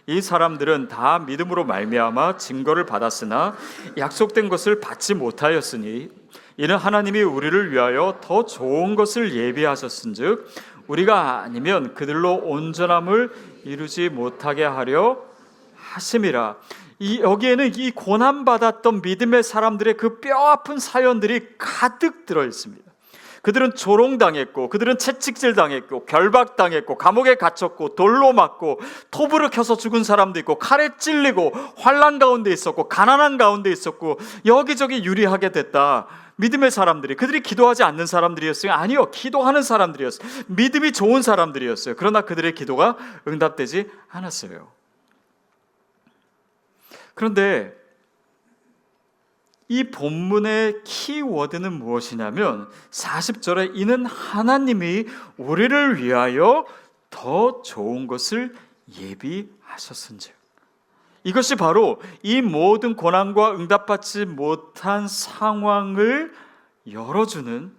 이 0.08 0.22
사람들은 0.22 0.88
다 0.88 1.20
믿음으로 1.20 1.66
말미암아 1.66 2.38
증거를 2.38 2.86
받았으나 2.86 3.56
약속된 3.98 4.50
것을 4.50 4.80
받지 4.80 5.14
못하였으니 5.14 6.10
이는 6.58 6.76
하나님이 6.76 7.22
우리를 7.22 7.72
위하여 7.72 8.18
더 8.20 8.44
좋은 8.46 8.96
것을 8.96 9.36
예비하셨은즉 9.36 10.48
우리가 10.88 11.42
아니면 11.42 11.94
그들로 11.94 12.36
온전함을 12.36 13.32
이루지 13.64 14.10
못하게 14.10 14.66
하려 14.66 15.29
하심이라. 15.90 16.58
이 17.00 17.22
여기에는 17.22 17.76
이 17.76 17.92
고난 17.92 18.46
받았던 18.46 19.02
믿음의 19.02 19.44
사람들의 19.44 19.98
그 19.98 20.20
뼈아픈 20.20 20.80
사연들이 20.80 21.48
가득 21.58 22.26
들어 22.26 22.46
있습니다. 22.46 22.90
그들은 23.42 23.74
조롱당했고, 23.76 24.68
그들은 24.68 24.98
채찍질 24.98 25.56
당했고, 25.56 26.06
결박당했고, 26.06 26.98
감옥에 26.98 27.36
갇혔고, 27.36 27.96
돌로 27.96 28.34
맞고, 28.34 28.82
톱으로 29.12 29.50
켜서 29.50 29.78
죽은 29.78 30.04
사람도 30.04 30.40
있고, 30.40 30.56
칼에 30.56 30.90
찔리고, 30.98 31.54
환란 31.78 32.20
가운데 32.20 32.52
있었고, 32.52 32.90
가난한 32.90 33.38
가운데 33.38 33.72
있었고, 33.72 34.20
여기저기 34.46 35.06
유리하게 35.06 35.54
됐다. 35.54 36.08
믿음의 36.36 36.72
사람들이 36.72 37.16
그들이 37.16 37.42
기도하지 37.42 37.84
않는 37.84 38.06
사람들이었어요. 38.06 38.72
아니요. 38.72 39.12
기도하는 39.12 39.62
사람들이었어요. 39.62 40.28
믿음이 40.48 40.94
좋은 40.94 41.22
사람들이었어요. 41.22 41.96
그러나 41.98 42.22
그들의 42.22 42.56
기도가 42.56 42.98
응답되지 43.28 43.90
않았어요. 44.10 44.79
그런데 47.20 47.78
이 49.68 49.84
본문의 49.84 50.86
키워드는 50.86 51.74
무엇이냐면 51.74 52.70
40절에 52.92 53.72
이는 53.76 54.06
하나님이 54.06 55.04
우리를 55.36 56.02
위하여 56.02 56.66
더 57.10 57.62
좋은 57.62 58.08
것을 58.08 58.56
예비하셨은즉 58.98 60.34
이것이 61.26 61.58
바로 61.58 62.02
이 62.24 62.42
모든 62.42 62.96
고난과 62.96 63.52
응답받지 63.58 64.24
못한 64.24 65.10
상황을 65.10 66.34
열어주는 66.90 67.76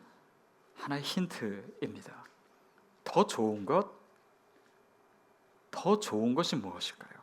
하나의 0.77 1.03
힌트입니다. 1.03 2.13
더 3.05 3.27
좋은 3.27 3.65
것, 3.65 3.89
더 5.71 5.99
좋은 5.99 6.35
것이 6.35 6.57
무엇일까요? 6.57 7.19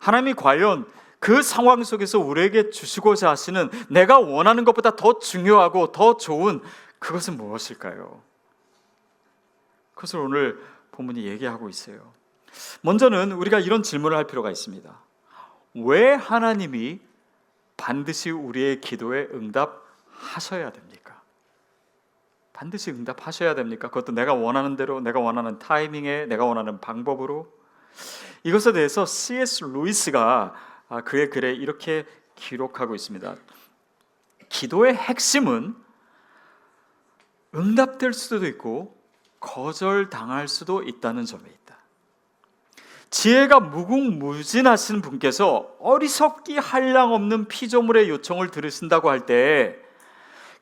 하나님이 0.00 0.32
과연 0.32 0.86
그 1.20 1.42
상황 1.42 1.84
속에서 1.84 2.18
우리에게 2.18 2.70
주시고자 2.70 3.30
하시는 3.30 3.70
내가 3.88 4.18
원하는 4.18 4.64
것보다 4.64 4.96
더 4.96 5.18
중요하고 5.18 5.92
더 5.92 6.16
좋은 6.16 6.60
그것은 6.98 7.36
무엇일까요? 7.36 8.20
그것을 9.94 10.18
오늘 10.18 10.58
본문이 10.92 11.26
얘기하고 11.26 11.68
있어요. 11.68 12.12
먼저는 12.80 13.32
우리가 13.32 13.60
이런 13.60 13.82
질문을 13.82 14.16
할 14.16 14.26
필요가 14.26 14.50
있습니다. 14.50 14.90
왜 15.74 16.14
하나님이 16.14 17.00
반드시 17.76 18.30
우리의 18.30 18.80
기도에 18.80 19.28
응답하셔야 19.32 20.70
됩니까? 20.72 21.20
반드시 22.54 22.90
응답하셔야 22.90 23.54
됩니까? 23.54 23.88
그것도 23.88 24.12
내가 24.12 24.34
원하는 24.34 24.76
대로, 24.76 25.00
내가 25.00 25.20
원하는 25.20 25.58
타이밍에, 25.58 26.26
내가 26.26 26.44
원하는 26.44 26.80
방법으로. 26.80 27.50
이것에 28.42 28.72
대해서 28.72 29.06
C.S. 29.06 29.64
루이스가 29.64 30.54
아, 30.54 30.69
그의 31.04 31.30
글에 31.30 31.52
이렇게 31.52 32.04
기록하고 32.34 32.94
있습니다. 32.94 33.36
기도의 34.48 34.94
핵심은 34.94 35.76
응답될 37.54 38.12
수도 38.12 38.46
있고 38.46 38.96
거절당할 39.38 40.48
수도 40.48 40.82
있다는 40.82 41.24
점에 41.24 41.42
있다. 41.48 41.76
지혜가 43.10 43.60
무궁무진하신 43.60 45.02
분께서 45.02 45.74
어리석기 45.80 46.58
한량 46.58 47.12
없는 47.12 47.48
피조물의 47.48 48.08
요청을 48.08 48.50
들으신다고 48.50 49.10
할 49.10 49.26
때 49.26 49.76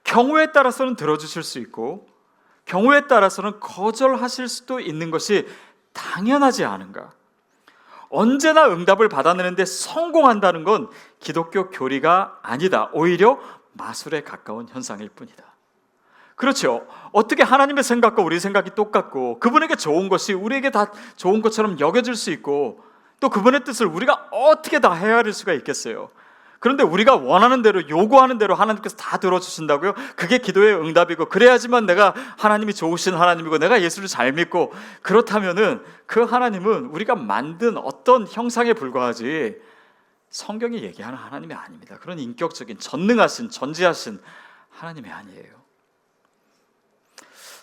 경우에 0.04 0.52
따라서는 0.52 0.96
들어주실 0.96 1.42
수 1.42 1.58
있고 1.58 2.08
경우에 2.64 3.06
따라서는 3.06 3.60
거절하실 3.60 4.48
수도 4.48 4.80
있는 4.80 5.10
것이 5.10 5.46
당연하지 5.92 6.64
않은가? 6.64 7.12
언제나 8.10 8.68
응답을 8.68 9.08
받아내는데 9.08 9.64
성공한다는 9.64 10.64
건 10.64 10.88
기독교 11.18 11.70
교리가 11.70 12.38
아니다. 12.42 12.90
오히려 12.92 13.38
마술에 13.72 14.22
가까운 14.22 14.68
현상일 14.68 15.08
뿐이다. 15.10 15.44
그렇죠. 16.34 16.86
어떻게 17.12 17.42
하나님의 17.42 17.82
생각과 17.82 18.22
우리 18.22 18.38
생각이 18.38 18.70
똑같고 18.76 19.40
그분에게 19.40 19.74
좋은 19.74 20.08
것이 20.08 20.32
우리에게 20.32 20.70
다 20.70 20.92
좋은 21.16 21.42
것처럼 21.42 21.80
여겨질 21.80 22.14
수 22.14 22.30
있고 22.30 22.80
또 23.20 23.28
그분의 23.28 23.64
뜻을 23.64 23.86
우리가 23.86 24.28
어떻게 24.30 24.78
다 24.78 24.92
헤아릴 24.92 25.32
수가 25.32 25.52
있겠어요. 25.54 26.10
그런데 26.60 26.82
우리가 26.82 27.16
원하는 27.16 27.62
대로 27.62 27.88
요구하는 27.88 28.38
대로 28.38 28.54
하나님께서 28.54 28.96
다 28.96 29.18
들어주신다고요? 29.18 29.94
그게 30.16 30.38
기도의 30.38 30.74
응답이고 30.74 31.26
그래야지만 31.26 31.86
내가 31.86 32.14
하나님이 32.36 32.74
좋으신 32.74 33.14
하나님이고 33.14 33.58
내가 33.58 33.80
예수를 33.80 34.08
잘 34.08 34.32
믿고 34.32 34.72
그렇다면은 35.02 35.84
그 36.06 36.22
하나님은 36.24 36.86
우리가 36.86 37.14
만든 37.14 37.76
어떤 37.76 38.26
형상에 38.26 38.72
불과하지 38.72 39.56
성경이 40.30 40.82
얘기하는 40.82 41.16
하나님이 41.16 41.54
아닙니다. 41.54 41.96
그런 42.00 42.18
인격적인 42.18 42.78
전능하신 42.78 43.50
전지하신 43.50 44.20
하나님이 44.70 45.10
아니에요. 45.10 45.58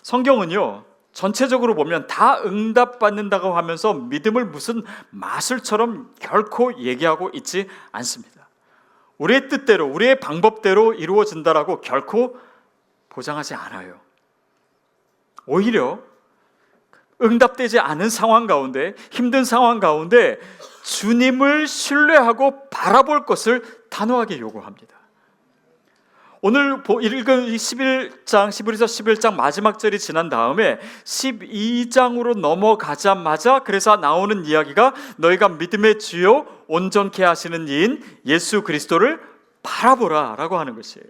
성경은요. 0.02 0.84
전체적으로 1.12 1.74
보면 1.74 2.06
다 2.06 2.38
응답받는다고 2.44 3.56
하면서 3.56 3.94
믿음을 3.94 4.44
무슨 4.44 4.82
마술처럼 5.10 6.14
결코 6.20 6.78
얘기하고 6.78 7.30
있지 7.32 7.68
않습니다. 7.90 8.35
우리의 9.18 9.48
뜻대로, 9.48 9.86
우리의 9.86 10.20
방법대로 10.20 10.94
이루어진다라고 10.94 11.80
결코 11.80 12.36
보장하지 13.08 13.54
않아요. 13.54 13.98
오히려 15.46 16.00
응답되지 17.22 17.78
않은 17.78 18.10
상황 18.10 18.46
가운데, 18.46 18.94
힘든 19.10 19.44
상황 19.44 19.80
가운데 19.80 20.38
주님을 20.82 21.66
신뢰하고 21.66 22.68
바라볼 22.68 23.24
것을 23.24 23.62
단호하게 23.88 24.38
요구합니다. 24.38 24.95
오늘 26.48 26.74
읽은 26.74 27.46
11장, 27.48 28.50
11서 28.50 28.84
11장 28.84 29.34
마지막 29.34 29.80
절이 29.80 29.98
지난 29.98 30.28
다음에 30.28 30.78
12장으로 31.02 32.38
넘어가자마자 32.38 33.64
그래서 33.64 33.96
나오는 33.96 34.44
이야기가 34.44 34.94
너희가 35.16 35.48
믿음의 35.48 35.98
주요 35.98 36.46
온전케 36.68 37.24
하시는 37.24 37.66
이인 37.66 38.00
예수 38.26 38.62
그리스도를 38.62 39.18
바라보라 39.64 40.36
라고 40.38 40.56
하는 40.56 40.76
것이에요. 40.76 41.08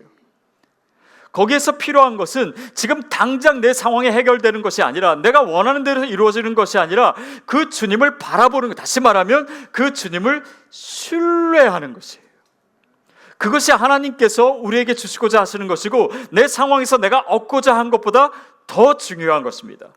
거기에서 1.32 1.72
필요한 1.72 2.16
것은 2.16 2.54
지금 2.72 3.02
당장 3.10 3.60
내 3.60 3.74
상황이 3.74 4.08
해결되는 4.08 4.62
것이 4.62 4.82
아니라 4.82 5.16
내가 5.16 5.42
원하는 5.42 5.84
대로 5.84 6.04
이루어지는 6.04 6.54
것이 6.54 6.78
아니라 6.78 7.14
그 7.44 7.68
주님을 7.68 8.16
바라보는 8.16 8.70
것. 8.70 8.74
다시 8.76 9.00
말하면 9.00 9.46
그 9.70 9.92
주님을 9.92 10.44
신뢰하는 10.70 11.92
것이에요. 11.92 12.25
그것이 13.38 13.72
하나님께서 13.72 14.46
우리에게 14.46 14.94
주시고자 14.94 15.40
하시는 15.40 15.66
것이고 15.66 16.10
내 16.30 16.48
상황에서 16.48 16.98
내가 16.98 17.20
얻고자 17.20 17.76
한 17.76 17.90
것보다 17.90 18.30
더 18.66 18.96
중요한 18.96 19.42
것입니다. 19.42 19.88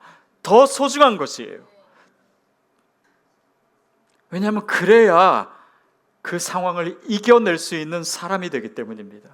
더 0.44 0.66
소중한 0.66 1.18
것이에요. 1.18 1.60
왜냐하면 4.30 4.68
그래야 4.68 5.50
그 6.22 6.38
상황을 6.38 7.00
이겨낼 7.08 7.58
수 7.58 7.76
있는 7.76 8.04
사람이 8.04 8.50
되기 8.50 8.76
때문입니다. 8.76 9.30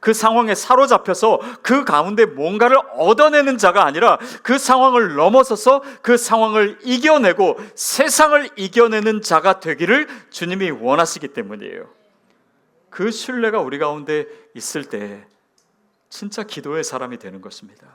그 0.00 0.12
상황에 0.12 0.54
사로잡혀서 0.54 1.40
그 1.62 1.84
가운데 1.84 2.26
뭔가를 2.26 2.76
얻어내는 2.92 3.56
자가 3.56 3.86
아니라 3.86 4.18
그 4.42 4.58
상황을 4.58 5.14
넘어서서 5.14 5.82
그 6.02 6.18
상황을 6.18 6.78
이겨내고 6.82 7.58
세상을 7.74 8.50
이겨내는 8.56 9.22
자가 9.22 9.60
되기를 9.60 10.08
주님이 10.28 10.72
원하시기 10.72 11.28
때문이에요. 11.28 11.86
그 12.94 13.10
신뢰가 13.10 13.60
우리 13.60 13.78
가운데 13.78 14.24
있을 14.54 14.84
때 14.84 15.26
진짜 16.08 16.44
기도의 16.44 16.84
사람이 16.84 17.18
되는 17.18 17.40
것입니다. 17.40 17.88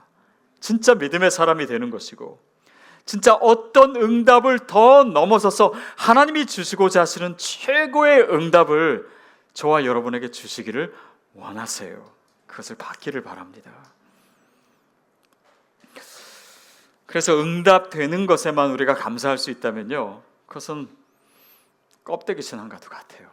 진짜 0.60 0.94
믿음의 0.94 1.32
사람이 1.32 1.68
되는 1.68 1.90
것이고 1.90 2.38
진짜 3.06 3.34
어떤 3.36 3.96
응답을 3.96 4.68
더 4.68 5.06
넘어서서 5.06 5.74
하나님이 5.96 6.48
주시고자 6.48 7.00
하시는 7.00 7.38
최고의 7.38 8.24
응답을 8.24 9.10
저와 9.54 9.86
여러분에게 9.86 10.32
주시기를 10.32 10.94
원하세요. 11.34 12.06
그것을 12.46 12.76
받기를 12.76 13.24
바랍니다. 13.24 13.72
그래서 17.06 17.40
응답되는 17.40 18.26
것에만 18.26 18.72
우리가 18.72 18.96
감사할 18.96 19.38
수 19.38 19.50
있다면요. 19.50 20.22
그것은 20.46 20.90
껍데기 22.04 22.42
신앙과도 22.42 22.90
같아요. 22.90 23.29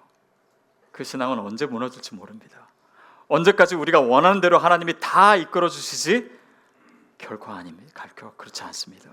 그 0.97 1.05
신앙은 1.05 1.39
언제 1.39 1.67
무너질지 1.67 2.15
모릅니다. 2.15 2.69
언제까지 3.29 3.75
우리가 3.75 4.01
원하는 4.01 4.41
대로 4.41 4.57
하나님이 4.57 4.95
다 4.99 5.37
이끌어 5.37 5.69
주시지? 5.69 6.31
결코 7.19 7.53
아닙니다. 7.53 8.07
결코 8.17 8.35
그렇지 8.39 8.63
않습니다. 8.63 9.11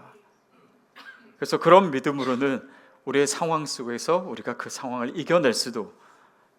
그래서 1.35 1.59
그런 1.59 1.91
믿음으로는 1.91 2.65
우리의 3.03 3.27
상황 3.27 3.65
속에서 3.65 4.19
우리가 4.19 4.55
그 4.55 4.69
상황을 4.69 5.19
이겨낼 5.19 5.53
수도 5.53 5.93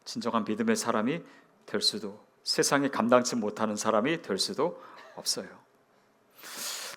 진정한 0.05 0.45
믿음의 0.45 0.77
사람이 0.77 1.23
될 1.65 1.81
수도 1.81 2.23
세상에 2.43 2.89
감당치 2.89 3.35
못하는 3.35 3.77
사람이 3.77 4.21
될 4.21 4.39
수도 4.39 4.83
없어요. 5.17 5.49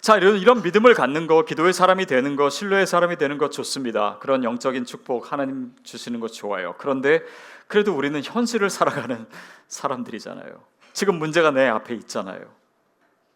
자, 0.01 0.17
이런, 0.17 0.37
이런 0.37 0.61
믿음을 0.61 0.93
갖는 0.93 1.27
거, 1.27 1.43
기도의 1.45 1.71
사람이 1.73 2.05
되는 2.05 2.35
거, 2.35 2.49
신뢰의 2.49 2.87
사람이 2.87 3.15
되는 3.15 3.37
것 3.37 3.51
좋습니다. 3.51 4.19
그런 4.19 4.43
영적인 4.43 4.85
축복 4.85 5.31
하나님 5.31 5.73
주시는 5.83 6.19
것 6.19 6.33
좋아요. 6.33 6.75
그런데 6.77 7.23
그래도 7.67 7.95
우리는 7.95 8.21
현실을 8.23 8.69
살아가는 8.69 9.27
사람들이잖아요. 9.67 10.63
지금 10.93 11.15
문제가 11.19 11.51
내 11.51 11.67
앞에 11.67 11.93
있잖아요. 11.95 12.41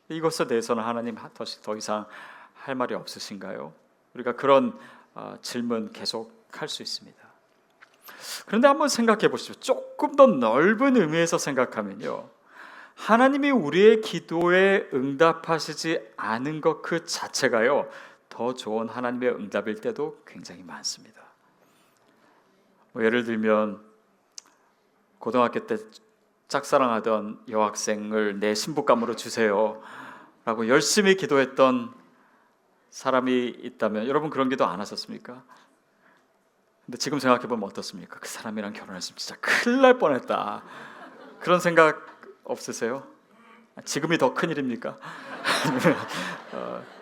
이것에 0.10 0.48
대해서는 0.48 0.84
하나님 0.84 1.16
더, 1.34 1.46
더 1.46 1.76
이상 1.76 2.06
할 2.54 2.76
말이 2.76 2.96
없으신가요? 2.96 3.74
우리가 4.14 4.36
그런 4.36 4.78
어, 5.14 5.36
질문 5.42 5.92
계속 5.92 6.42
할 6.52 6.68
수 6.68 6.84
있습니다. 6.84 7.18
그런데 8.46 8.68
한번 8.68 8.90
생각해 8.90 9.30
보시죠. 9.30 9.54
조금 9.60 10.16
더 10.16 10.28
넓은 10.28 10.98
의미에서 10.98 11.38
생각하면요. 11.38 12.30
하나님이 12.96 13.52
우리의 13.52 14.02
기도에 14.02 14.90
응답하시지 14.94 16.14
않은 16.18 16.62
것 16.62 16.82
그 16.82 17.06
자체가요 17.06 17.90
더 18.30 18.54
좋은 18.54 18.90
하나님의 18.90 19.30
응답일 19.30 19.76
때도 19.82 20.22
굉장히 20.26 20.64
많습니다. 20.64 21.22
뭐 22.92 23.04
예를 23.04 23.24
들면 23.24 23.82
고등학교 25.22 25.66
때 25.68 25.78
짝사랑하던 26.48 27.44
여학생을 27.48 28.40
내 28.40 28.54
신부감으로 28.56 29.16
주세요 29.16 29.82
라고 30.44 30.68
열심히 30.68 31.16
기도했던 31.16 31.94
사람이 32.90 33.48
있다면 33.62 34.08
여러분 34.08 34.30
그런 34.30 34.50
기도 34.50 34.66
안 34.66 34.82
하셨습니까? 34.82 35.44
근데 36.86 36.98
지금 36.98 37.20
생각해 37.20 37.48
보면 37.48 37.70
어떻습니까? 37.70 38.20
그 38.20 38.28
사람이랑 38.28 38.74
결혼했으면 38.74 39.18
진짜 39.18 39.40
큰일 39.40 39.82
날 39.82 39.98
뻔했다. 39.98 40.64
그런 41.40 41.60
생각 41.60 42.06
없으세요? 42.44 43.08
지금이 43.86 44.18
더 44.18 44.34
큰일입니까? 44.34 44.98
어. 46.52 47.01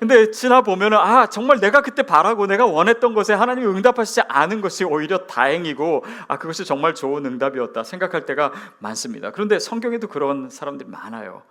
근데 0.00 0.30
지나 0.30 0.62
보면은 0.62 0.96
아 0.96 1.26
정말 1.26 1.60
내가 1.60 1.82
그때 1.82 2.02
바라고 2.02 2.46
내가 2.46 2.64
원했던 2.64 3.12
것에 3.12 3.34
하나님이 3.34 3.66
응답하시지 3.66 4.22
않은 4.28 4.62
것이 4.62 4.82
오히려 4.82 5.26
다행이고 5.26 6.04
아 6.26 6.38
그것이 6.38 6.64
정말 6.64 6.94
좋은 6.94 7.26
응답이었다 7.26 7.84
생각할 7.84 8.24
때가 8.24 8.50
많습니다. 8.78 9.30
그런데 9.30 9.58
성경에도 9.58 10.08
그런 10.08 10.48
사람들이 10.48 10.88
많아요. 10.88 11.42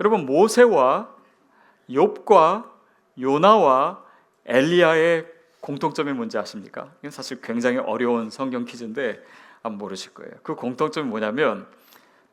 여러분 0.00 0.26
모세와 0.26 1.10
욥과 1.88 2.64
요나와 3.20 4.02
엘리야의 4.46 5.26
공통점이 5.60 6.12
뭔지 6.12 6.38
아십니까? 6.38 6.90
이건 6.98 7.12
사실 7.12 7.40
굉장히 7.40 7.78
어려운 7.78 8.30
성경 8.30 8.64
퀴즈인데 8.64 9.22
안 9.62 9.78
모르실 9.78 10.12
거예요. 10.14 10.32
그 10.42 10.56
공통점이 10.56 11.08
뭐냐면 11.08 11.68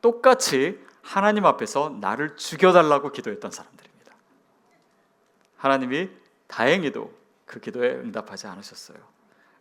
똑같이 0.00 0.80
하나님 1.00 1.46
앞에서 1.46 1.96
나를 2.00 2.34
죽여달라고 2.36 3.12
기도했던 3.12 3.52
사람들입니다. 3.52 3.87
하나님이 5.58 6.08
다행히도 6.46 7.12
그 7.44 7.60
기도에 7.60 7.90
응답하지 7.90 8.46
않으셨어요. 8.46 8.96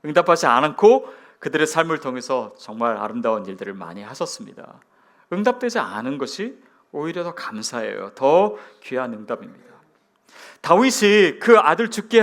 응답하지 0.06 0.46
않고 0.46 1.14
그들의 1.40 1.68
삶을 1.68 2.00
통해서 2.00 2.56
정말 2.58 2.98
아름다운 2.98 3.46
일들을 3.46 3.74
많이 3.74 4.02
하셨습니다. 4.04 4.80
응답되지 5.32 5.80
않은 5.80 6.18
것이 6.18 6.62
오히려 6.92 7.24
더 7.24 7.36
감사해요. 7.36 8.14
더 8.16 8.58
귀한 8.82 9.14
응답입니다. 9.14 9.68
다윗이 10.62 11.40
그 11.40 11.58
아들 11.60 11.92
죽게 11.92 12.22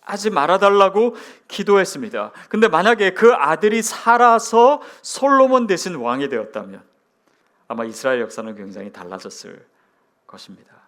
하지 0.00 0.30
말아달라고 0.30 1.16
기도했습니다. 1.48 2.32
근데 2.48 2.68
만약에 2.68 3.14
그 3.14 3.32
아들이 3.32 3.82
살아서 3.82 4.80
솔로몬 5.02 5.66
대신 5.66 5.96
왕이 5.96 6.28
되었다면 6.28 6.82
아마 7.68 7.84
이스라엘 7.84 8.20
역사는 8.20 8.54
굉장히 8.54 8.92
달라졌을 8.92 9.66
것입니다. 10.26 10.83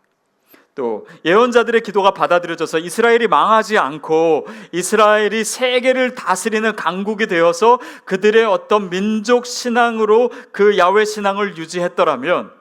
또 0.77 1.07
예언자들의 1.25 1.81
기도가 1.81 2.13
받아들여져서 2.13 2.81
이스라엘이 2.81 3.29
망하지 3.29 3.79
않고 3.79 4.47
이스라엘이 4.73 5.43
세계를 5.43 6.15
다스리는 6.15 6.77
강국이 6.77 7.27
되어서 7.27 7.81
그들의 8.05 8.45
어떤 8.45 8.91
민족 8.91 9.47
신앙으로 9.47 10.31
그 10.53 10.77
야훼 10.77 11.07
신앙을 11.07 11.57
유지했더라면 11.57 12.53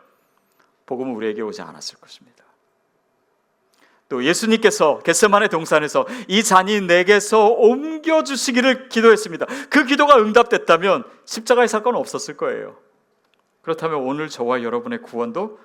복음은 0.86 1.14
우리에게 1.14 1.42
오지 1.42 1.62
않았을 1.62 2.00
것입니다. 2.00 2.46
또 4.08 4.24
예수님께서 4.24 5.00
겟세만의 5.00 5.50
동산에서 5.50 6.08
이 6.30 6.42
잔이 6.42 6.80
내게서 6.82 7.48
옮겨 7.48 8.24
주시기를 8.24 8.88
기도했습니다. 8.88 9.46
그 9.70 9.84
기도가 9.84 10.18
응답됐다면 10.20 11.04
십자가의 11.26 11.68
사건은 11.68 12.00
없었을 12.00 12.38
거예요. 12.38 12.78
그렇다면 13.62 14.00
오늘 14.04 14.30
저와 14.30 14.64
여러분의 14.64 15.02
구원도 15.02 15.60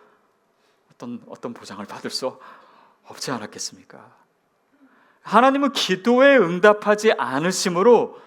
어떤 1.00 1.22
어떤 1.28 1.54
보장을 1.54 1.82
받을 1.86 2.10
수 2.10 2.38
없지 3.04 3.30
않았겠습니까? 3.30 4.14
하나님은 5.22 5.72
기도에 5.72 6.36
응답하지 6.36 7.12
않으심으로 7.12 8.20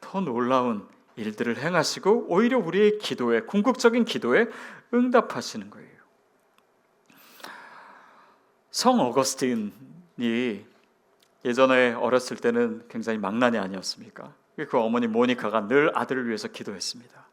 더 0.00 0.20
놀라운 0.20 0.86
일들을 1.16 1.58
행하시고 1.58 2.26
오히려 2.28 2.58
우리의 2.58 2.98
기도에 2.98 3.40
궁극적인 3.40 4.04
기도에 4.04 4.46
응답하시는 4.92 5.70
거예요. 5.70 5.88
성 8.70 9.00
어거스틴이 9.00 10.64
예전에 11.44 11.92
어렸을 11.92 12.36
때는 12.36 12.86
굉장히 12.88 13.18
망난이 13.18 13.58
아니었습니까? 13.58 14.32
그 14.68 14.78
어머니 14.78 15.06
모니카가 15.06 15.66
늘 15.66 15.96
아들을 15.96 16.26
위해서 16.26 16.48
기도했습니다. 16.48 17.23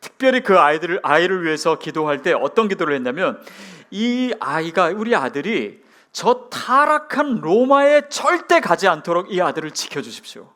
특별히 0.00 0.42
그 0.42 0.58
아이들을 0.58 1.00
아이를 1.02 1.44
위해서 1.44 1.78
기도할 1.78 2.22
때 2.22 2.32
어떤 2.32 2.68
기도를 2.68 2.94
했냐면 2.94 3.42
이 3.90 4.34
아이가 4.40 4.86
우리 4.88 5.14
아들이 5.14 5.82
저 6.12 6.48
타락한 6.50 7.40
로마에 7.40 8.08
절대 8.08 8.60
가지 8.60 8.88
않도록 8.88 9.32
이 9.32 9.40
아들을 9.40 9.70
지켜 9.72 10.02
주십시오. 10.02 10.52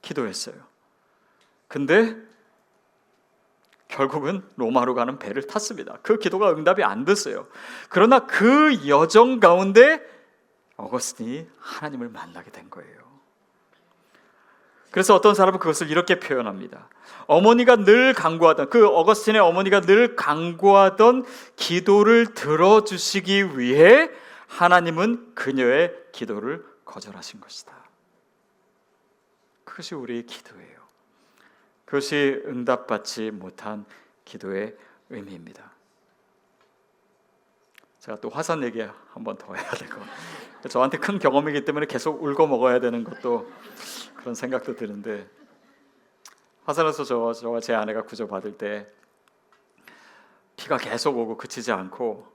기도했어요. 0.00 0.54
근데 1.66 2.16
결국은 3.88 4.42
로마로 4.56 4.94
가는 4.94 5.18
배를 5.18 5.46
탔습니다. 5.46 5.98
그 6.02 6.18
기도가 6.18 6.52
응답이 6.52 6.84
안 6.84 7.04
됐어요. 7.04 7.48
그러나 7.88 8.20
그 8.20 8.86
여정 8.86 9.40
가운데 9.40 10.00
어거스틴이 10.76 11.46
하나님을 11.58 12.08
만나게 12.08 12.50
된 12.50 12.70
거예요. 12.70 12.97
그래서 14.90 15.14
어떤 15.14 15.34
사람은 15.34 15.58
그것을 15.58 15.90
이렇게 15.90 16.18
표현합니다. 16.18 16.88
어머니가 17.26 17.76
늘 17.76 18.14
강구하던 18.14 18.70
그 18.70 18.86
어거스틴의 18.86 19.40
어머니가 19.40 19.82
늘 19.82 20.16
강구하던 20.16 21.24
기도를 21.56 22.32
들어주시기 22.34 23.58
위해 23.58 24.10
하나님은 24.46 25.34
그녀의 25.34 25.94
기도를 26.12 26.64
거절하신 26.84 27.40
것이다. 27.40 27.72
그것이 29.64 29.94
우리의 29.94 30.24
기도예요. 30.24 30.78
그것이 31.84 32.42
응답받지 32.46 33.30
못한 33.30 33.84
기도의 34.24 34.74
의미입니다. 35.10 35.70
제가 38.00 38.18
또 38.20 38.30
화산 38.30 38.62
얘기 38.62 38.82
한번 39.12 39.36
더 39.36 39.54
해야 39.54 39.70
되고 39.70 40.00
저한테 40.68 40.98
큰 40.98 41.18
경험이기 41.18 41.64
때문에 41.64 41.86
계속 41.86 42.22
울고 42.22 42.46
먹어야 42.46 42.80
되는 42.80 43.04
것도 43.04 43.50
그런 44.28 44.34
생각도 44.34 44.76
드는데 44.76 45.26
화산에서 46.66 47.02
저, 47.04 47.32
저와 47.32 47.60
제 47.60 47.72
아내가 47.72 48.02
구조받을 48.02 48.58
때 48.58 48.86
비가 50.54 50.76
계속 50.76 51.16
오고 51.16 51.38
그치지 51.38 51.72
않고 51.72 52.30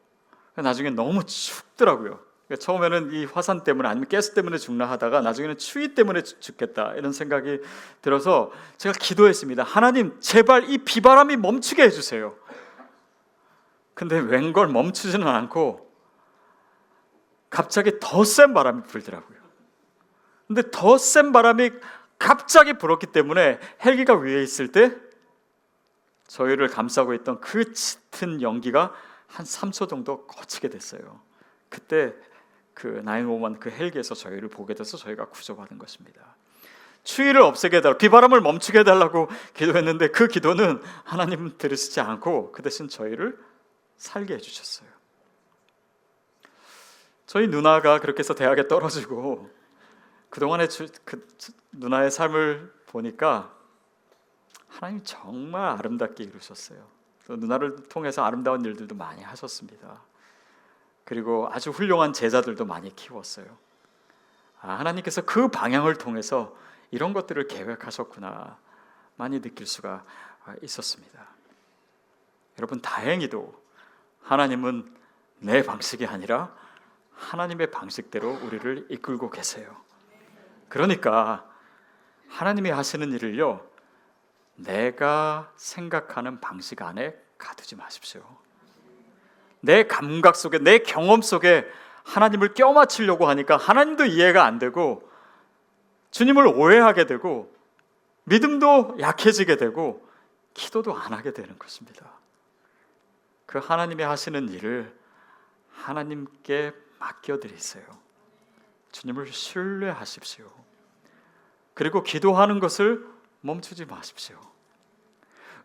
나중에 0.56 0.89
너무 0.89 1.23
춥더라고요. 1.23 2.19
그러니까 2.47 2.65
처음에는 2.65 3.13
이 3.13 3.25
화산 3.25 3.63
때문에 3.63 3.88
아니면 3.88 4.10
가스 4.10 4.34
때문에 4.34 4.58
죽나 4.58 4.89
하다가 4.89 5.21
나중에는 5.21 5.60
추위 5.60 5.93
때문에 5.93 6.23
죽겠다 6.23 6.95
이런 6.95 7.13
생각이 7.13 7.60
들어서 8.01 8.51
제가 8.77 8.97
기도했습니다. 8.99 9.62
하나님 9.62 10.19
제발 10.19 10.71
이 10.71 10.79
비바람이 10.79 11.38
멈추게 11.38 11.84
해주세요. 11.84 12.36
근데 13.93 14.17
웬걸 14.17 14.67
멈추지는 14.69 15.27
않고 15.27 15.93
갑자기 17.51 17.99
더 17.99 18.23
센 18.23 18.56
바람이 18.56 18.82
불더라고요. 18.88 19.33
근데 20.47 20.63
더 20.71 20.97
센 20.97 21.32
바람이 21.32 21.71
갑자기 22.19 22.73
불었기 22.73 23.08
때문에 23.08 23.60
헬기가 23.84 24.15
위에 24.15 24.41
있을 24.43 24.71
때 24.71 24.95
저희를 26.27 26.67
감싸고 26.67 27.13
있던 27.15 27.41
그 27.41 27.73
짙은 27.73 28.41
연기가 28.41 28.93
한 29.27 29.45
3초 29.45 29.89
정도 29.89 30.25
거치게 30.27 30.69
됐어요. 30.69 31.19
그때 31.69 32.13
그911그 32.75 33.71
헬기에서 33.71 34.15
저희를 34.15 34.49
보게 34.49 34.73
돼서 34.73 34.97
저희가 34.97 35.25
구조받은 35.25 35.77
것입니다. 35.77 36.36
추위를 37.03 37.41
없애게 37.41 37.77
해달라 37.77 37.97
비바람을 37.97 38.41
멈추게 38.41 38.79
해달라고 38.79 39.27
기도했는데 39.53 40.10
그 40.10 40.27
기도는 40.27 40.82
하나님 41.03 41.58
들으시지 41.58 41.99
않고 41.99 42.51
그 42.53 42.62
대신 42.62 42.88
저희를 42.88 43.38
살게 43.97 44.36
해주셨어요. 44.36 44.88
저희 47.25 47.47
누나가 47.47 47.99
그렇게 47.99 48.19
해서 48.19 48.34
대학에 48.34 48.67
떨어지고 48.67 49.49
그동안의 50.34 50.67
주, 50.67 50.88
그 51.06 51.28
누나의 51.74 52.10
삶을 52.10 52.74
보니까 52.88 53.54
하나님 54.67 55.04
정말 55.04 55.78
아름답게 55.78 56.24
이루셨어요. 56.24 56.84
누나를 57.30 57.84
통해서 57.84 58.24
아름다운 58.24 58.65
일들도 58.65 58.96
많이 58.96 59.22
하셨습니다. 59.22 60.02
그리고 61.06 61.48
아주 61.52 61.69
훌륭한 61.69 62.13
제자들도 62.13 62.65
많이 62.65 62.96
키웠어요. 62.96 63.46
아, 64.62 64.74
하나님께서 64.80 65.22
그 65.22 65.50
방향을 65.50 66.00
통해서 66.00 66.58
이런 66.89 67.13
것들을 67.13 67.48
계획하셨구나 67.48 68.58
많이 69.17 69.39
느낄 69.39 69.67
수가 69.67 70.04
있었습니다. 70.63 71.28
여러분 72.58 72.82
다행히도 72.82 73.54
하나님은 74.24 74.96
내 75.41 75.62
방식이 75.62 76.08
아니라 76.08 76.56
하나님의 77.12 77.69
방식대로 77.69 78.32
우리를 78.41 78.88
이끌고 78.89 79.30
계세요. 79.30 79.84
그러니까 80.73 81.47
하나님이 82.29 82.71
하시는 82.71 83.12
일을요 83.12 83.63
내가 84.55 85.51
생각하는 85.55 86.41
방식 86.41 86.81
안에 86.81 87.15
가두지 87.38 87.75
마십시오. 87.75 88.23
내 89.59 89.86
감각 89.86 90.36
속에 90.36 90.57
내 90.57 90.79
경험 90.79 91.21
속에 91.21 91.71
하나님을 92.05 92.55
껴맞추려고 92.55 93.27
하니까 93.27 93.55
하나님도 93.55 94.05
이해가 94.05 94.45
안 94.45 94.57
되고 94.57 95.07
주님을 96.09 96.47
오해하게 96.47 97.05
되고 97.05 97.55
믿음도 98.23 98.97
약해지게 98.99 99.57
되고 99.57 100.09
기도도 100.55 100.97
안 100.97 101.13
하게 101.13 101.33
되는 101.33 101.59
것입니다. 101.59 102.09
그 103.45 103.59
하나님이 103.59 104.01
하시는 104.01 104.49
일을 104.49 104.91
하나님께 105.71 106.73
맡겨드리세요. 106.97 107.86
주님을 108.91 109.27
신뢰하십시오. 109.27 110.62
그리고 111.73 112.03
기도하는 112.03 112.59
것을 112.59 113.05
멈추지 113.41 113.86
마십시오. 113.86 114.38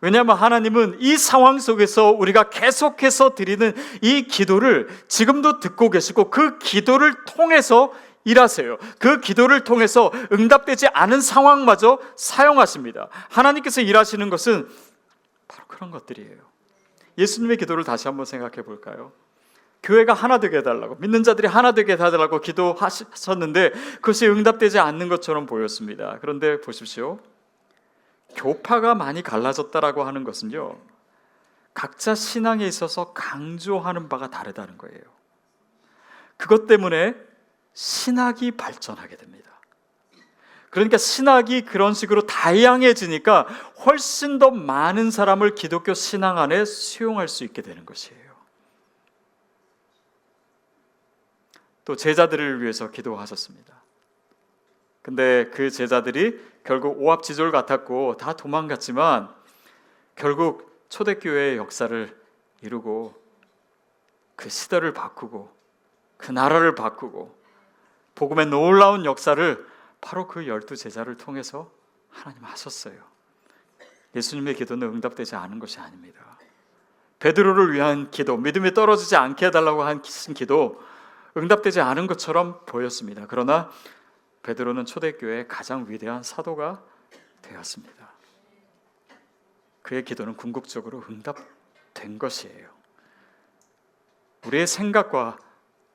왜냐하면 0.01 0.37
하나님은 0.37 0.97
이 0.99 1.17
상황 1.17 1.59
속에서 1.59 2.11
우리가 2.11 2.49
계속해서 2.49 3.35
드리는 3.35 3.73
이 4.01 4.23
기도를 4.23 4.87
지금도 5.07 5.59
듣고 5.59 5.89
계시고 5.89 6.29
그 6.29 6.57
기도를 6.57 7.25
통해서 7.25 7.91
일하세요. 8.23 8.77
그 8.99 9.19
기도를 9.19 9.63
통해서 9.63 10.11
응답되지 10.31 10.87
않은 10.87 11.21
상황마저 11.21 11.99
사용하십니다. 12.15 13.09
하나님께서 13.29 13.81
일하시는 13.81 14.29
것은 14.29 14.69
바로 15.47 15.65
그런 15.67 15.91
것들이에요. 15.91 16.37
예수님의 17.17 17.57
기도를 17.57 17.83
다시 17.83 18.07
한번 18.07 18.25
생각해 18.25 18.61
볼까요? 18.63 19.11
교회가 19.83 20.13
하나 20.13 20.39
되게 20.39 20.57
해달라고 20.57 20.95
믿는 20.95 21.23
자들이 21.23 21.47
하나 21.47 21.71
되게 21.71 21.93
해달라고 21.93 22.41
기도하셨는데 22.41 23.71
그것이 23.95 24.27
응답되지 24.27 24.79
않는 24.79 25.09
것처럼 25.09 25.45
보였습니다. 25.45 26.17
그런데 26.21 26.59
보십시오. 26.59 27.19
교파가 28.35 28.95
많이 28.95 29.23
갈라졌다라고 29.23 30.03
하는 30.03 30.23
것은요. 30.23 30.77
각자 31.73 32.13
신앙에 32.13 32.65
있어서 32.67 33.13
강조하는 33.13 34.09
바가 34.09 34.29
다르다는 34.29 34.77
거예요. 34.77 35.01
그것 36.37 36.67
때문에 36.67 37.15
신학이 37.73 38.51
발전하게 38.51 39.15
됩니다. 39.15 39.49
그러니까 40.69 40.97
신학이 40.97 41.63
그런 41.63 41.93
식으로 41.93 42.27
다양해지니까 42.27 43.47
훨씬 43.85 44.37
더 44.39 44.51
많은 44.51 45.09
사람을 45.09 45.55
기독교 45.55 45.93
신앙 45.93 46.37
안에 46.37 46.65
수용할 46.65 47.27
수 47.27 47.43
있게 47.43 47.61
되는 47.61 47.85
것이에요. 47.85 48.28
또 51.89 51.95
제자들을 51.95 52.61
위해서 52.61 52.91
기도하셨습니다. 52.91 53.73
근데 55.01 55.49
그 55.49 55.71
제자들이 55.71 56.39
결국 56.63 57.01
오합지졸 57.01 57.51
같았고 57.51 58.17
다 58.17 58.33
도망갔지만 58.33 59.33
결국 60.15 60.85
초대교회의 60.89 61.57
역사를 61.57 62.15
이루고 62.61 63.19
그 64.35 64.49
시대를 64.49 64.93
바꾸고 64.93 65.51
그 66.17 66.31
나라를 66.31 66.75
바꾸고 66.75 67.35
복음의 68.13 68.45
놀라운 68.45 69.03
역사를 69.03 69.67
바로 69.99 70.27
그 70.27 70.47
열두 70.47 70.75
제자를 70.75 71.17
통해서 71.17 71.71
하나님 72.11 72.43
하셨어요. 72.43 73.01
예수님의 74.15 74.53
기도는 74.53 74.89
응답되지 74.89 75.35
않은 75.35 75.57
것이 75.57 75.79
아닙니다. 75.79 76.21
베드로를 77.17 77.73
위한 77.73 78.11
기도, 78.11 78.37
믿음이 78.37 78.75
떨어지지 78.75 79.15
않게 79.15 79.47
해달라고 79.47 79.81
하신 79.81 80.35
기도 80.35 80.87
응답되지 81.37 81.81
않은 81.81 82.07
것처럼 82.07 82.59
보였습니다. 82.65 83.25
그러나 83.27 83.69
베드로는 84.43 84.85
초대교회의 84.85 85.47
가장 85.47 85.85
위대한 85.87 86.23
사도가 86.23 86.83
되었습니다. 87.41 88.09
그의 89.81 90.03
기도는 90.03 90.35
궁극적으로 90.35 91.03
응답된 91.09 92.19
것이에요. 92.19 92.69
우리의 94.45 94.67
생각과 94.67 95.37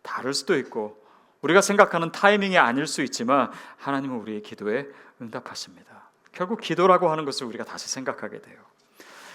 다를 0.03 0.35
수도 0.35 0.57
있고 0.59 1.03
우리가 1.41 1.61
생각하는 1.61 2.11
타이밍이 2.11 2.59
아닐 2.59 2.87
수 2.87 3.03
있지만 3.03 3.51
하나님은 3.79 4.17
우리의 4.17 4.43
기도에 4.43 4.87
응답하십니다. 5.21 6.11
결국 6.33 6.61
기도라고 6.61 7.11
하는 7.11 7.25
것을 7.25 7.47
우리가 7.47 7.65
다시 7.65 7.89
생각하게 7.89 8.41
돼요. 8.41 8.59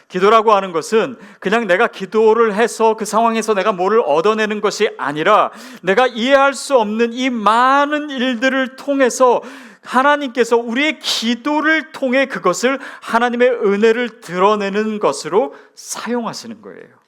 기도라고 0.09 0.53
하는 0.53 0.71
것은 0.71 1.17
그냥 1.39 1.67
내가 1.67 1.87
기도를 1.87 2.55
해서 2.55 2.95
그 2.95 3.05
상황에서 3.05 3.53
내가 3.53 3.71
뭐를 3.71 4.01
얻어내는 4.01 4.59
것이 4.59 4.89
아니라 4.97 5.51
내가 5.83 6.07
이해할 6.07 6.53
수 6.55 6.77
없는 6.77 7.13
이 7.13 7.29
많은 7.29 8.09
일들을 8.09 8.75
통해서 8.75 9.41
하나님께서 9.83 10.57
우리의 10.57 10.99
기도를 10.99 11.91
통해 11.91 12.25
그것을 12.25 12.79
하나님의 13.01 13.49
은혜를 13.49 14.19
드러내는 14.21 14.99
것으로 14.99 15.55
사용하시는 15.75 16.61
거예요. 16.61 16.99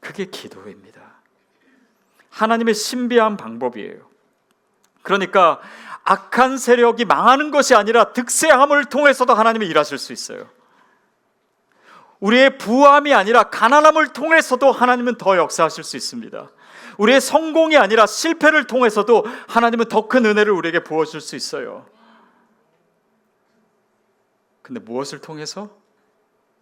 그게 0.00 0.24
기도입니다. 0.26 1.00
하나님의 2.30 2.74
신비한 2.74 3.36
방법이에요. 3.36 3.98
그러니까 5.02 5.60
악한 6.02 6.58
세력이 6.58 7.04
망하는 7.04 7.52
것이 7.52 7.76
아니라 7.76 8.12
득세함을 8.12 8.86
통해서도 8.86 9.34
하나님이 9.34 9.66
일하실 9.66 9.98
수 9.98 10.12
있어요. 10.12 10.48
우리의 12.22 12.56
부함이 12.56 13.12
아니라 13.12 13.44
가난함을 13.44 14.12
통해서도 14.12 14.70
하나님은 14.70 15.16
더 15.18 15.36
역사하실 15.36 15.82
수 15.82 15.96
있습니다. 15.96 16.50
우리의 16.98 17.20
성공이 17.20 17.76
아니라 17.76 18.06
실패를 18.06 18.66
통해서도 18.68 19.24
하나님은 19.48 19.86
더 19.88 20.06
큰 20.06 20.24
은혜를 20.24 20.52
우리에게 20.52 20.84
부어줄 20.84 21.20
수 21.20 21.34
있어요. 21.34 21.84
근데 24.62 24.78
무엇을 24.78 25.20
통해서? 25.20 25.70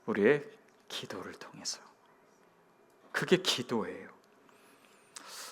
우리의 0.06 0.44
기도를 0.88 1.32
통해서. 1.32 1.78
그게 3.12 3.36
기도예요. 3.36 4.08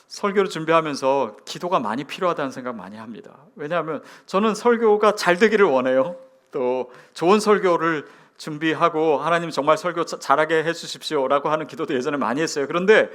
설교를 0.06 0.48
준비하면서 0.48 1.36
기도가 1.44 1.80
많이 1.80 2.04
필요하다는 2.04 2.50
생각 2.50 2.74
많이 2.74 2.96
합니다. 2.96 3.36
왜냐하면 3.56 4.02
저는 4.24 4.54
설교가 4.54 5.16
잘 5.16 5.36
되기를 5.36 5.66
원해요. 5.66 6.16
또 6.50 6.90
좋은 7.12 7.40
설교를 7.40 8.08
준비하고 8.38 9.18
하나님 9.18 9.50
정말 9.50 9.76
설교 9.76 10.04
잘하게 10.06 10.64
해주십시오라고 10.64 11.50
하는 11.50 11.66
기도도 11.66 11.94
예전에 11.94 12.16
많이 12.16 12.40
했어요. 12.40 12.66
그런데 12.66 13.10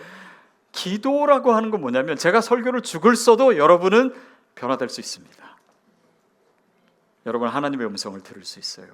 기도라고 0.74 1.54
하는 1.54 1.72
건 1.72 1.82
뭐냐면 1.82 2.18
제가 2.18 2.42
설교를 2.42 2.82
죽을 2.82 3.16
써도 3.16 3.58
여러분은 3.58 4.14
변화될 4.56 4.90
수 4.90 5.00
있습니다. 5.00 5.58
여러분 7.26 7.48
하나님의 7.48 7.88
음성을 7.88 8.20
들을 8.22 8.44
수 8.44 8.60
있어요. 8.60 8.88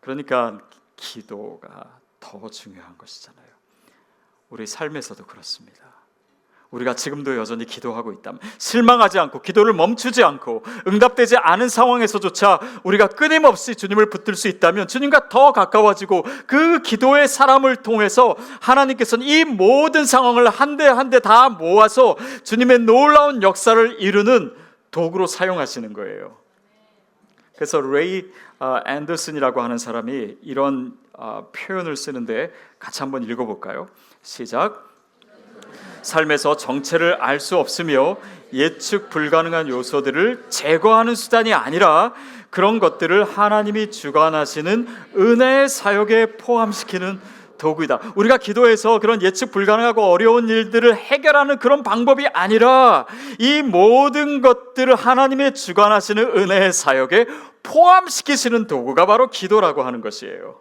그러니까 0.00 0.60
기도가 0.94 1.98
더 2.20 2.48
중요한 2.48 2.96
것이잖아요. 2.96 3.46
우리 4.48 4.66
삶에서도 4.66 5.26
그렇습니다. 5.26 5.95
우리가 6.70 6.94
지금도 6.94 7.36
여전히 7.36 7.64
기도하고 7.64 8.12
있다면 8.12 8.40
실망하지 8.58 9.18
않고 9.18 9.40
기도를 9.40 9.72
멈추지 9.72 10.24
않고 10.24 10.64
응답되지 10.86 11.36
않은 11.36 11.68
상황에서조차 11.68 12.58
우리가 12.82 13.06
끊임없이 13.08 13.74
주님을 13.76 14.10
붙들 14.10 14.34
수 14.34 14.48
있다면 14.48 14.88
주님과 14.88 15.28
더 15.28 15.52
가까워지고 15.52 16.24
그 16.46 16.82
기도의 16.82 17.28
사람을 17.28 17.76
통해서 17.76 18.36
하나님께서는 18.60 19.24
이 19.26 19.44
모든 19.44 20.04
상황을 20.04 20.48
한 20.48 20.76
대 20.76 20.86
한 20.86 21.08
대 21.10 21.20
다 21.20 21.48
모아서 21.48 22.16
주님의 22.44 22.80
놀라운 22.80 23.42
역사를 23.42 23.96
이루는 24.00 24.52
도구로 24.90 25.26
사용하시는 25.26 25.92
거예요. 25.92 26.36
그래서 27.54 27.80
레이 27.80 28.24
어, 28.58 28.80
앤더슨이라고 28.86 29.60
하는 29.62 29.78
사람이 29.78 30.38
이런 30.42 30.96
어, 31.12 31.50
표현을 31.54 31.96
쓰는데 31.96 32.52
같이 32.78 33.00
한번 33.02 33.22
읽어볼까요? 33.22 33.88
시작. 34.22 34.84
삶에서 36.06 36.56
정체를 36.56 37.14
알 37.20 37.40
수 37.40 37.58
없으며 37.58 38.16
예측 38.52 39.10
불가능한 39.10 39.68
요소들을 39.68 40.44
제거하는 40.48 41.14
수단이 41.14 41.52
아니라 41.52 42.14
그런 42.48 42.78
것들을 42.78 43.24
하나님이 43.24 43.90
주관하시는 43.90 44.88
은혜의 45.16 45.68
사역에 45.68 46.36
포함시키는 46.36 47.20
도구이다. 47.58 48.00
우리가 48.14 48.36
기도해서 48.38 48.98
그런 49.00 49.20
예측 49.22 49.50
불가능하고 49.50 50.02
어려운 50.02 50.48
일들을 50.48 50.94
해결하는 50.94 51.58
그런 51.58 51.82
방법이 51.82 52.26
아니라 52.32 53.06
이 53.38 53.62
모든 53.62 54.40
것들을 54.40 54.94
하나님의 54.94 55.54
주관하시는 55.54 56.22
은혜의 56.36 56.72
사역에 56.72 57.26
포함시키시는 57.62 58.66
도구가 58.66 59.06
바로 59.06 59.28
기도라고 59.28 59.82
하는 59.82 60.00
것이에요. 60.00 60.60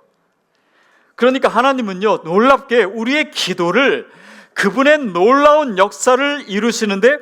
그러니까 1.16 1.50
하나님은요, 1.50 2.22
놀랍게 2.24 2.84
우리의 2.84 3.32
기도를 3.32 4.10
그분의 4.56 4.98
놀라운 4.98 5.78
역사를 5.78 6.46
이루시는데 6.48 7.20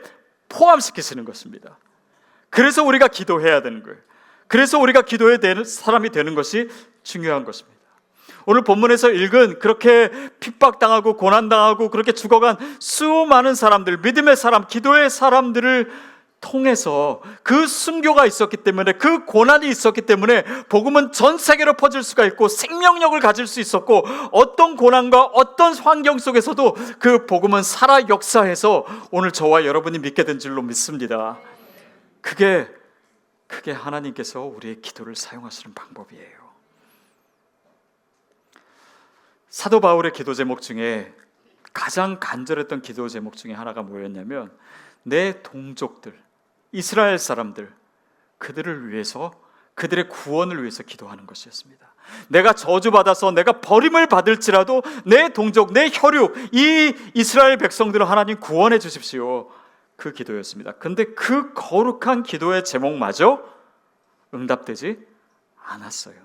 포함시키시는 0.49 1.25
것입니다. 1.25 1.77
그래서 2.49 2.83
우리가 2.83 3.07
기도해야 3.07 3.61
되는 3.61 3.83
거예요. 3.83 3.97
그래서 4.47 4.79
우리가 4.79 5.01
기도해야 5.01 5.37
되는 5.37 5.63
사람이 5.65 6.11
되는 6.11 6.35
것이 6.35 6.69
중요한 7.01 7.43
것입니다. 7.43 7.73
오늘 8.45 8.63
본문에서 8.63 9.11
읽은 9.11 9.59
그렇게 9.59 10.11
핍박당하고 10.39 11.17
고난당하고 11.17 11.89
그렇게 11.89 12.11
죽어간 12.11 12.57
수많은 12.79 13.55
사람들, 13.55 13.97
믿음의 13.99 14.35
사람, 14.35 14.67
기도의 14.67 15.09
사람들을 15.09 15.91
통해서 16.43 17.21
그 17.41 17.65
순교가 17.67 18.25
있었기 18.25 18.57
때문에 18.57 18.93
그 18.93 19.23
고난이 19.25 19.67
있었기 19.69 20.01
때문에 20.01 20.43
복음은 20.67 21.13
전 21.13 21.37
세계로 21.37 21.73
퍼질 21.73 22.03
수가 22.03 22.25
있고 22.25 22.49
생명력을 22.49 23.17
가질 23.21 23.47
수 23.47 23.61
있었고 23.61 24.05
어떤 24.31 24.75
고난과 24.75 25.23
어떤 25.33 25.73
환경 25.73 26.19
속에서도 26.19 26.75
그 26.99 27.25
복음은 27.25 27.63
살아 27.63 28.07
역사해서 28.09 28.85
오늘 29.09 29.31
저와 29.31 29.65
여러분이 29.65 29.99
믿게 29.99 30.25
된 30.25 30.37
줄로 30.37 30.61
믿습니다. 30.61 31.39
그게 32.21 32.67
그게 33.47 33.71
하나님께서 33.71 34.41
우리의 34.41 34.81
기도를 34.81 35.15
사용하시는 35.15 35.73
방법이에요. 35.73 36.43
사도 39.49 39.79
바울의 39.79 40.11
기도 40.13 40.33
제목 40.33 40.61
중에 40.61 41.13
가장 41.71 42.19
간절했던 42.19 42.81
기도 42.81 43.07
제목 43.07 43.37
중에 43.37 43.53
하나가 43.53 43.81
뭐였냐면 43.81 44.51
내 45.03 45.41
동족들 45.41 46.23
이스라엘 46.73 47.17
사람들 47.17 47.71
그들을 48.39 48.89
위해서 48.89 49.31
그들의 49.75 50.09
구원을 50.09 50.61
위해서 50.61 50.83
기도하는 50.83 51.25
것이었습니다. 51.25 51.93
내가 52.27 52.53
저주받아서 52.53 53.31
내가 53.31 53.61
버림을 53.61 54.07
받을지라도 54.07 54.83
내 55.05 55.29
동족, 55.29 55.71
내 55.71 55.89
혈육, 55.91 56.35
이 56.53 56.93
이스라엘 57.13 57.57
백성들을 57.57 58.07
하나님 58.09 58.39
구원해 58.39 58.77
주십시오. 58.77 59.49
그 59.95 60.11
기도였습니다. 60.11 60.73
근데 60.73 61.05
그 61.05 61.53
거룩한 61.53 62.23
기도의 62.23 62.65
제목마저 62.65 63.43
응답되지 64.33 64.99
않았어요. 65.63 66.15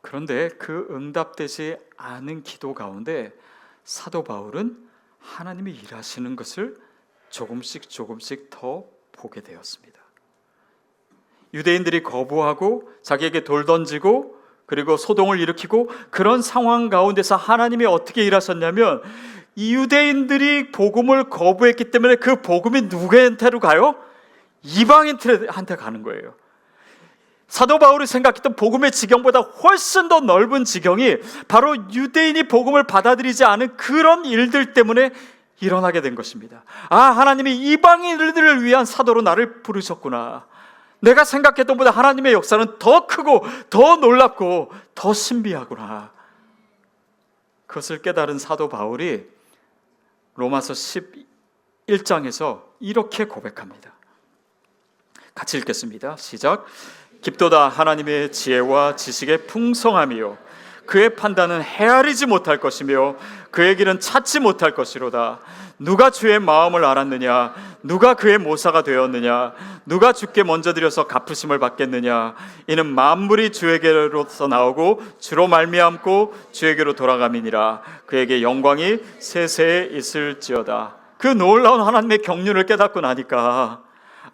그런데 0.00 0.48
그 0.58 0.86
응답되지 0.90 1.76
않은 1.96 2.42
기도 2.42 2.74
가운데 2.74 3.32
사도 3.84 4.24
바울은 4.24 4.88
하나님이 5.18 5.72
일하시는 5.72 6.36
것을 6.36 6.76
조금씩 7.34 7.90
조금씩 7.90 8.48
더 8.48 8.84
보게 9.10 9.40
되었습니다. 9.40 9.98
유대인들이 11.52 12.04
거부하고 12.04 12.88
자기에게 13.02 13.42
돌 13.42 13.64
던지고 13.64 14.36
그리고 14.66 14.96
소동을 14.96 15.40
일으키고 15.40 15.90
그런 16.10 16.42
상황 16.42 16.88
가운데서 16.88 17.34
하나님이 17.34 17.86
어떻게 17.86 18.24
일하셨냐면 18.24 19.02
이 19.56 19.74
유대인들이 19.74 20.70
복음을 20.70 21.28
거부했기 21.28 21.90
때문에 21.90 22.16
그 22.16 22.40
복음이 22.40 22.82
누구한테로 22.82 23.58
가요? 23.58 23.96
이방인한테 24.62 25.76
가는 25.76 26.02
거예요. 26.04 26.34
사도 27.48 27.78
바울이 27.78 28.06
생각했던 28.06 28.56
복음의 28.56 28.92
지경보다 28.92 29.40
훨씬 29.40 30.08
더 30.08 30.20
넓은 30.20 30.64
지경이 30.64 31.16
바로 31.46 31.76
유대인이 31.92 32.44
복음을 32.44 32.84
받아들이지 32.84 33.44
않은 33.44 33.76
그런 33.76 34.24
일들 34.24 34.72
때문에 34.72 35.10
일어나게 35.64 36.00
된 36.00 36.14
것입니다. 36.14 36.62
아, 36.88 36.98
하나님이 36.98 37.56
이방인들을 37.56 38.62
위한 38.62 38.84
사도로 38.84 39.22
나를 39.22 39.62
부르셨구나. 39.62 40.46
내가 41.00 41.24
생각했던 41.24 41.76
보다 41.76 41.90
하나님의 41.90 42.32
역사는 42.32 42.78
더 42.78 43.06
크고 43.06 43.44
더 43.70 43.96
놀랍고 43.96 44.72
더 44.94 45.12
신비하구나. 45.12 46.12
그것을 47.66 48.02
깨달은 48.02 48.38
사도 48.38 48.68
바울이 48.68 49.26
로마서 50.36 50.72
11장에서 50.72 52.62
이렇게 52.80 53.24
고백합니다. 53.24 53.92
같이 55.34 55.58
읽겠습니다. 55.58 56.16
시작. 56.16 56.64
깊도다 57.20 57.68
하나님의 57.68 58.32
지혜와 58.32 58.96
지식의 58.96 59.46
풍성함이요 59.46 60.38
그의 60.86 61.14
판단은 61.16 61.62
헤아리지 61.62 62.26
못할 62.26 62.58
것이며 62.58 63.16
그의 63.50 63.76
길은 63.76 64.00
찾지 64.00 64.40
못할 64.40 64.74
것이로다. 64.74 65.40
누가 65.78 66.10
주의 66.10 66.38
마음을 66.38 66.84
알았느냐? 66.84 67.54
누가 67.82 68.14
그의 68.14 68.38
모사가 68.38 68.82
되었느냐? 68.82 69.52
누가 69.86 70.12
주께 70.12 70.42
먼저 70.42 70.72
드려서 70.72 71.06
갚으심을 71.06 71.58
받겠느냐? 71.58 72.34
이는 72.66 72.86
만물이 72.86 73.52
주에게로서 73.52 74.48
나오고 74.48 75.02
주로 75.18 75.46
말미암고 75.46 76.34
주에게로 76.52 76.94
돌아감이니라. 76.94 77.82
그에게 78.06 78.42
영광이 78.42 78.98
세세에 79.18 79.90
있을지어다. 79.92 80.96
그 81.18 81.28
놀라운 81.28 81.80
하나님의 81.80 82.18
경륜을 82.18 82.66
깨닫고 82.66 83.00
나니까 83.00 83.83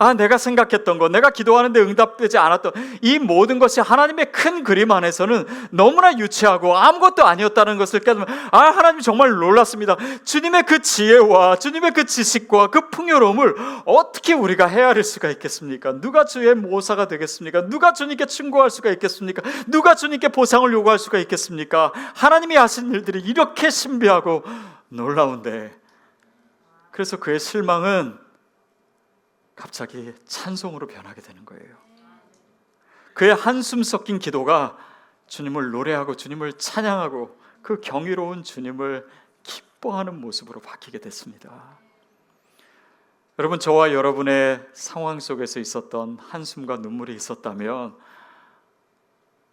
아, 0.02 0.14
내가 0.14 0.38
생각했던 0.38 0.96
것, 0.98 1.12
내가 1.12 1.28
기도하는데 1.28 1.78
응답되지 1.78 2.38
않았던 2.38 2.72
이 3.02 3.18
모든 3.18 3.58
것이 3.58 3.82
하나님의 3.82 4.32
큰 4.32 4.64
그림 4.64 4.92
안에서는 4.92 5.46
너무나 5.72 6.16
유치하고 6.16 6.74
아무것도 6.74 7.26
아니었다는 7.26 7.76
것을 7.76 8.00
깨달으면 8.00 8.26
아, 8.50 8.58
하나님 8.58 9.02
정말 9.02 9.28
놀랐습니다. 9.28 9.98
주님의 10.24 10.62
그 10.62 10.80
지혜와 10.80 11.56
주님의 11.56 11.90
그 11.92 12.06
지식과 12.06 12.68
그 12.68 12.88
풍요로움을 12.88 13.54
어떻게 13.84 14.32
우리가 14.32 14.68
헤아릴 14.68 15.04
수가 15.04 15.28
있겠습니까? 15.32 16.00
누가 16.00 16.24
주의 16.24 16.54
모사가 16.54 17.06
되겠습니까? 17.06 17.66
누가 17.66 17.92
주님께 17.92 18.24
충고할 18.24 18.70
수가 18.70 18.88
있겠습니까? 18.92 19.42
누가 19.66 19.94
주님께 19.94 20.28
보상을 20.28 20.72
요구할 20.72 20.98
수가 20.98 21.18
있겠습니까? 21.18 21.92
하나님이 22.14 22.56
하신 22.56 22.90
일들이 22.94 23.20
이렇게 23.20 23.68
신비하고 23.68 24.44
놀라운데 24.88 25.78
그래서 26.90 27.18
그의 27.18 27.38
실망은 27.38 28.18
갑자기 29.60 30.14
찬송으로 30.24 30.86
변하게 30.86 31.20
되는 31.20 31.44
거예요. 31.44 31.76
그의 33.12 33.34
한숨 33.34 33.82
섞인 33.82 34.18
기도가 34.18 34.78
주님을 35.26 35.70
노래하고 35.70 36.16
주님을 36.16 36.54
찬양하고 36.54 37.38
그 37.60 37.82
경이로운 37.82 38.42
주님을 38.42 39.06
기뻐하는 39.42 40.18
모습으로 40.18 40.60
바뀌게 40.60 41.00
됐습니다. 41.00 41.78
여러분 43.38 43.60
저와 43.60 43.92
여러분의 43.92 44.66
상황 44.72 45.20
속에서 45.20 45.60
있었던 45.60 46.16
한숨과 46.18 46.78
눈물이 46.78 47.14
있었다면 47.14 47.98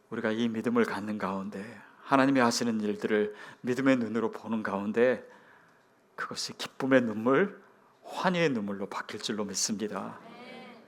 우리가 0.09 0.31
이 0.31 0.47
믿음을 0.47 0.85
갖는 0.85 1.17
가운데 1.17 1.81
하나님이 2.03 2.39
하시는 2.39 2.79
일들을 2.79 3.35
믿음의 3.59 3.97
눈으로 3.97 4.31
보는 4.31 4.63
가운데 4.63 5.29
그것이 6.15 6.57
기쁨의 6.57 7.01
눈물, 7.01 7.61
환희의 8.07 8.49
눈물로 8.49 8.87
바뀔 8.87 9.21
줄로 9.21 9.45
믿습니다. 9.45 10.17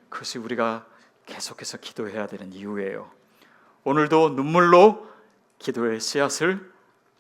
그것이 0.10 0.38
우리가 0.40 0.88
계속해서 1.26 1.78
기도해야 1.78 2.28
되는 2.28 2.52
이유예요. 2.52 3.12
오늘도 3.84 4.30
눈물로 4.32 5.08
기도의 5.60 6.00
씨앗을 6.00 6.72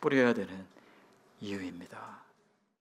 뿌려야 0.01 0.33
되는 0.33 0.65
이유입니다. 1.41 2.18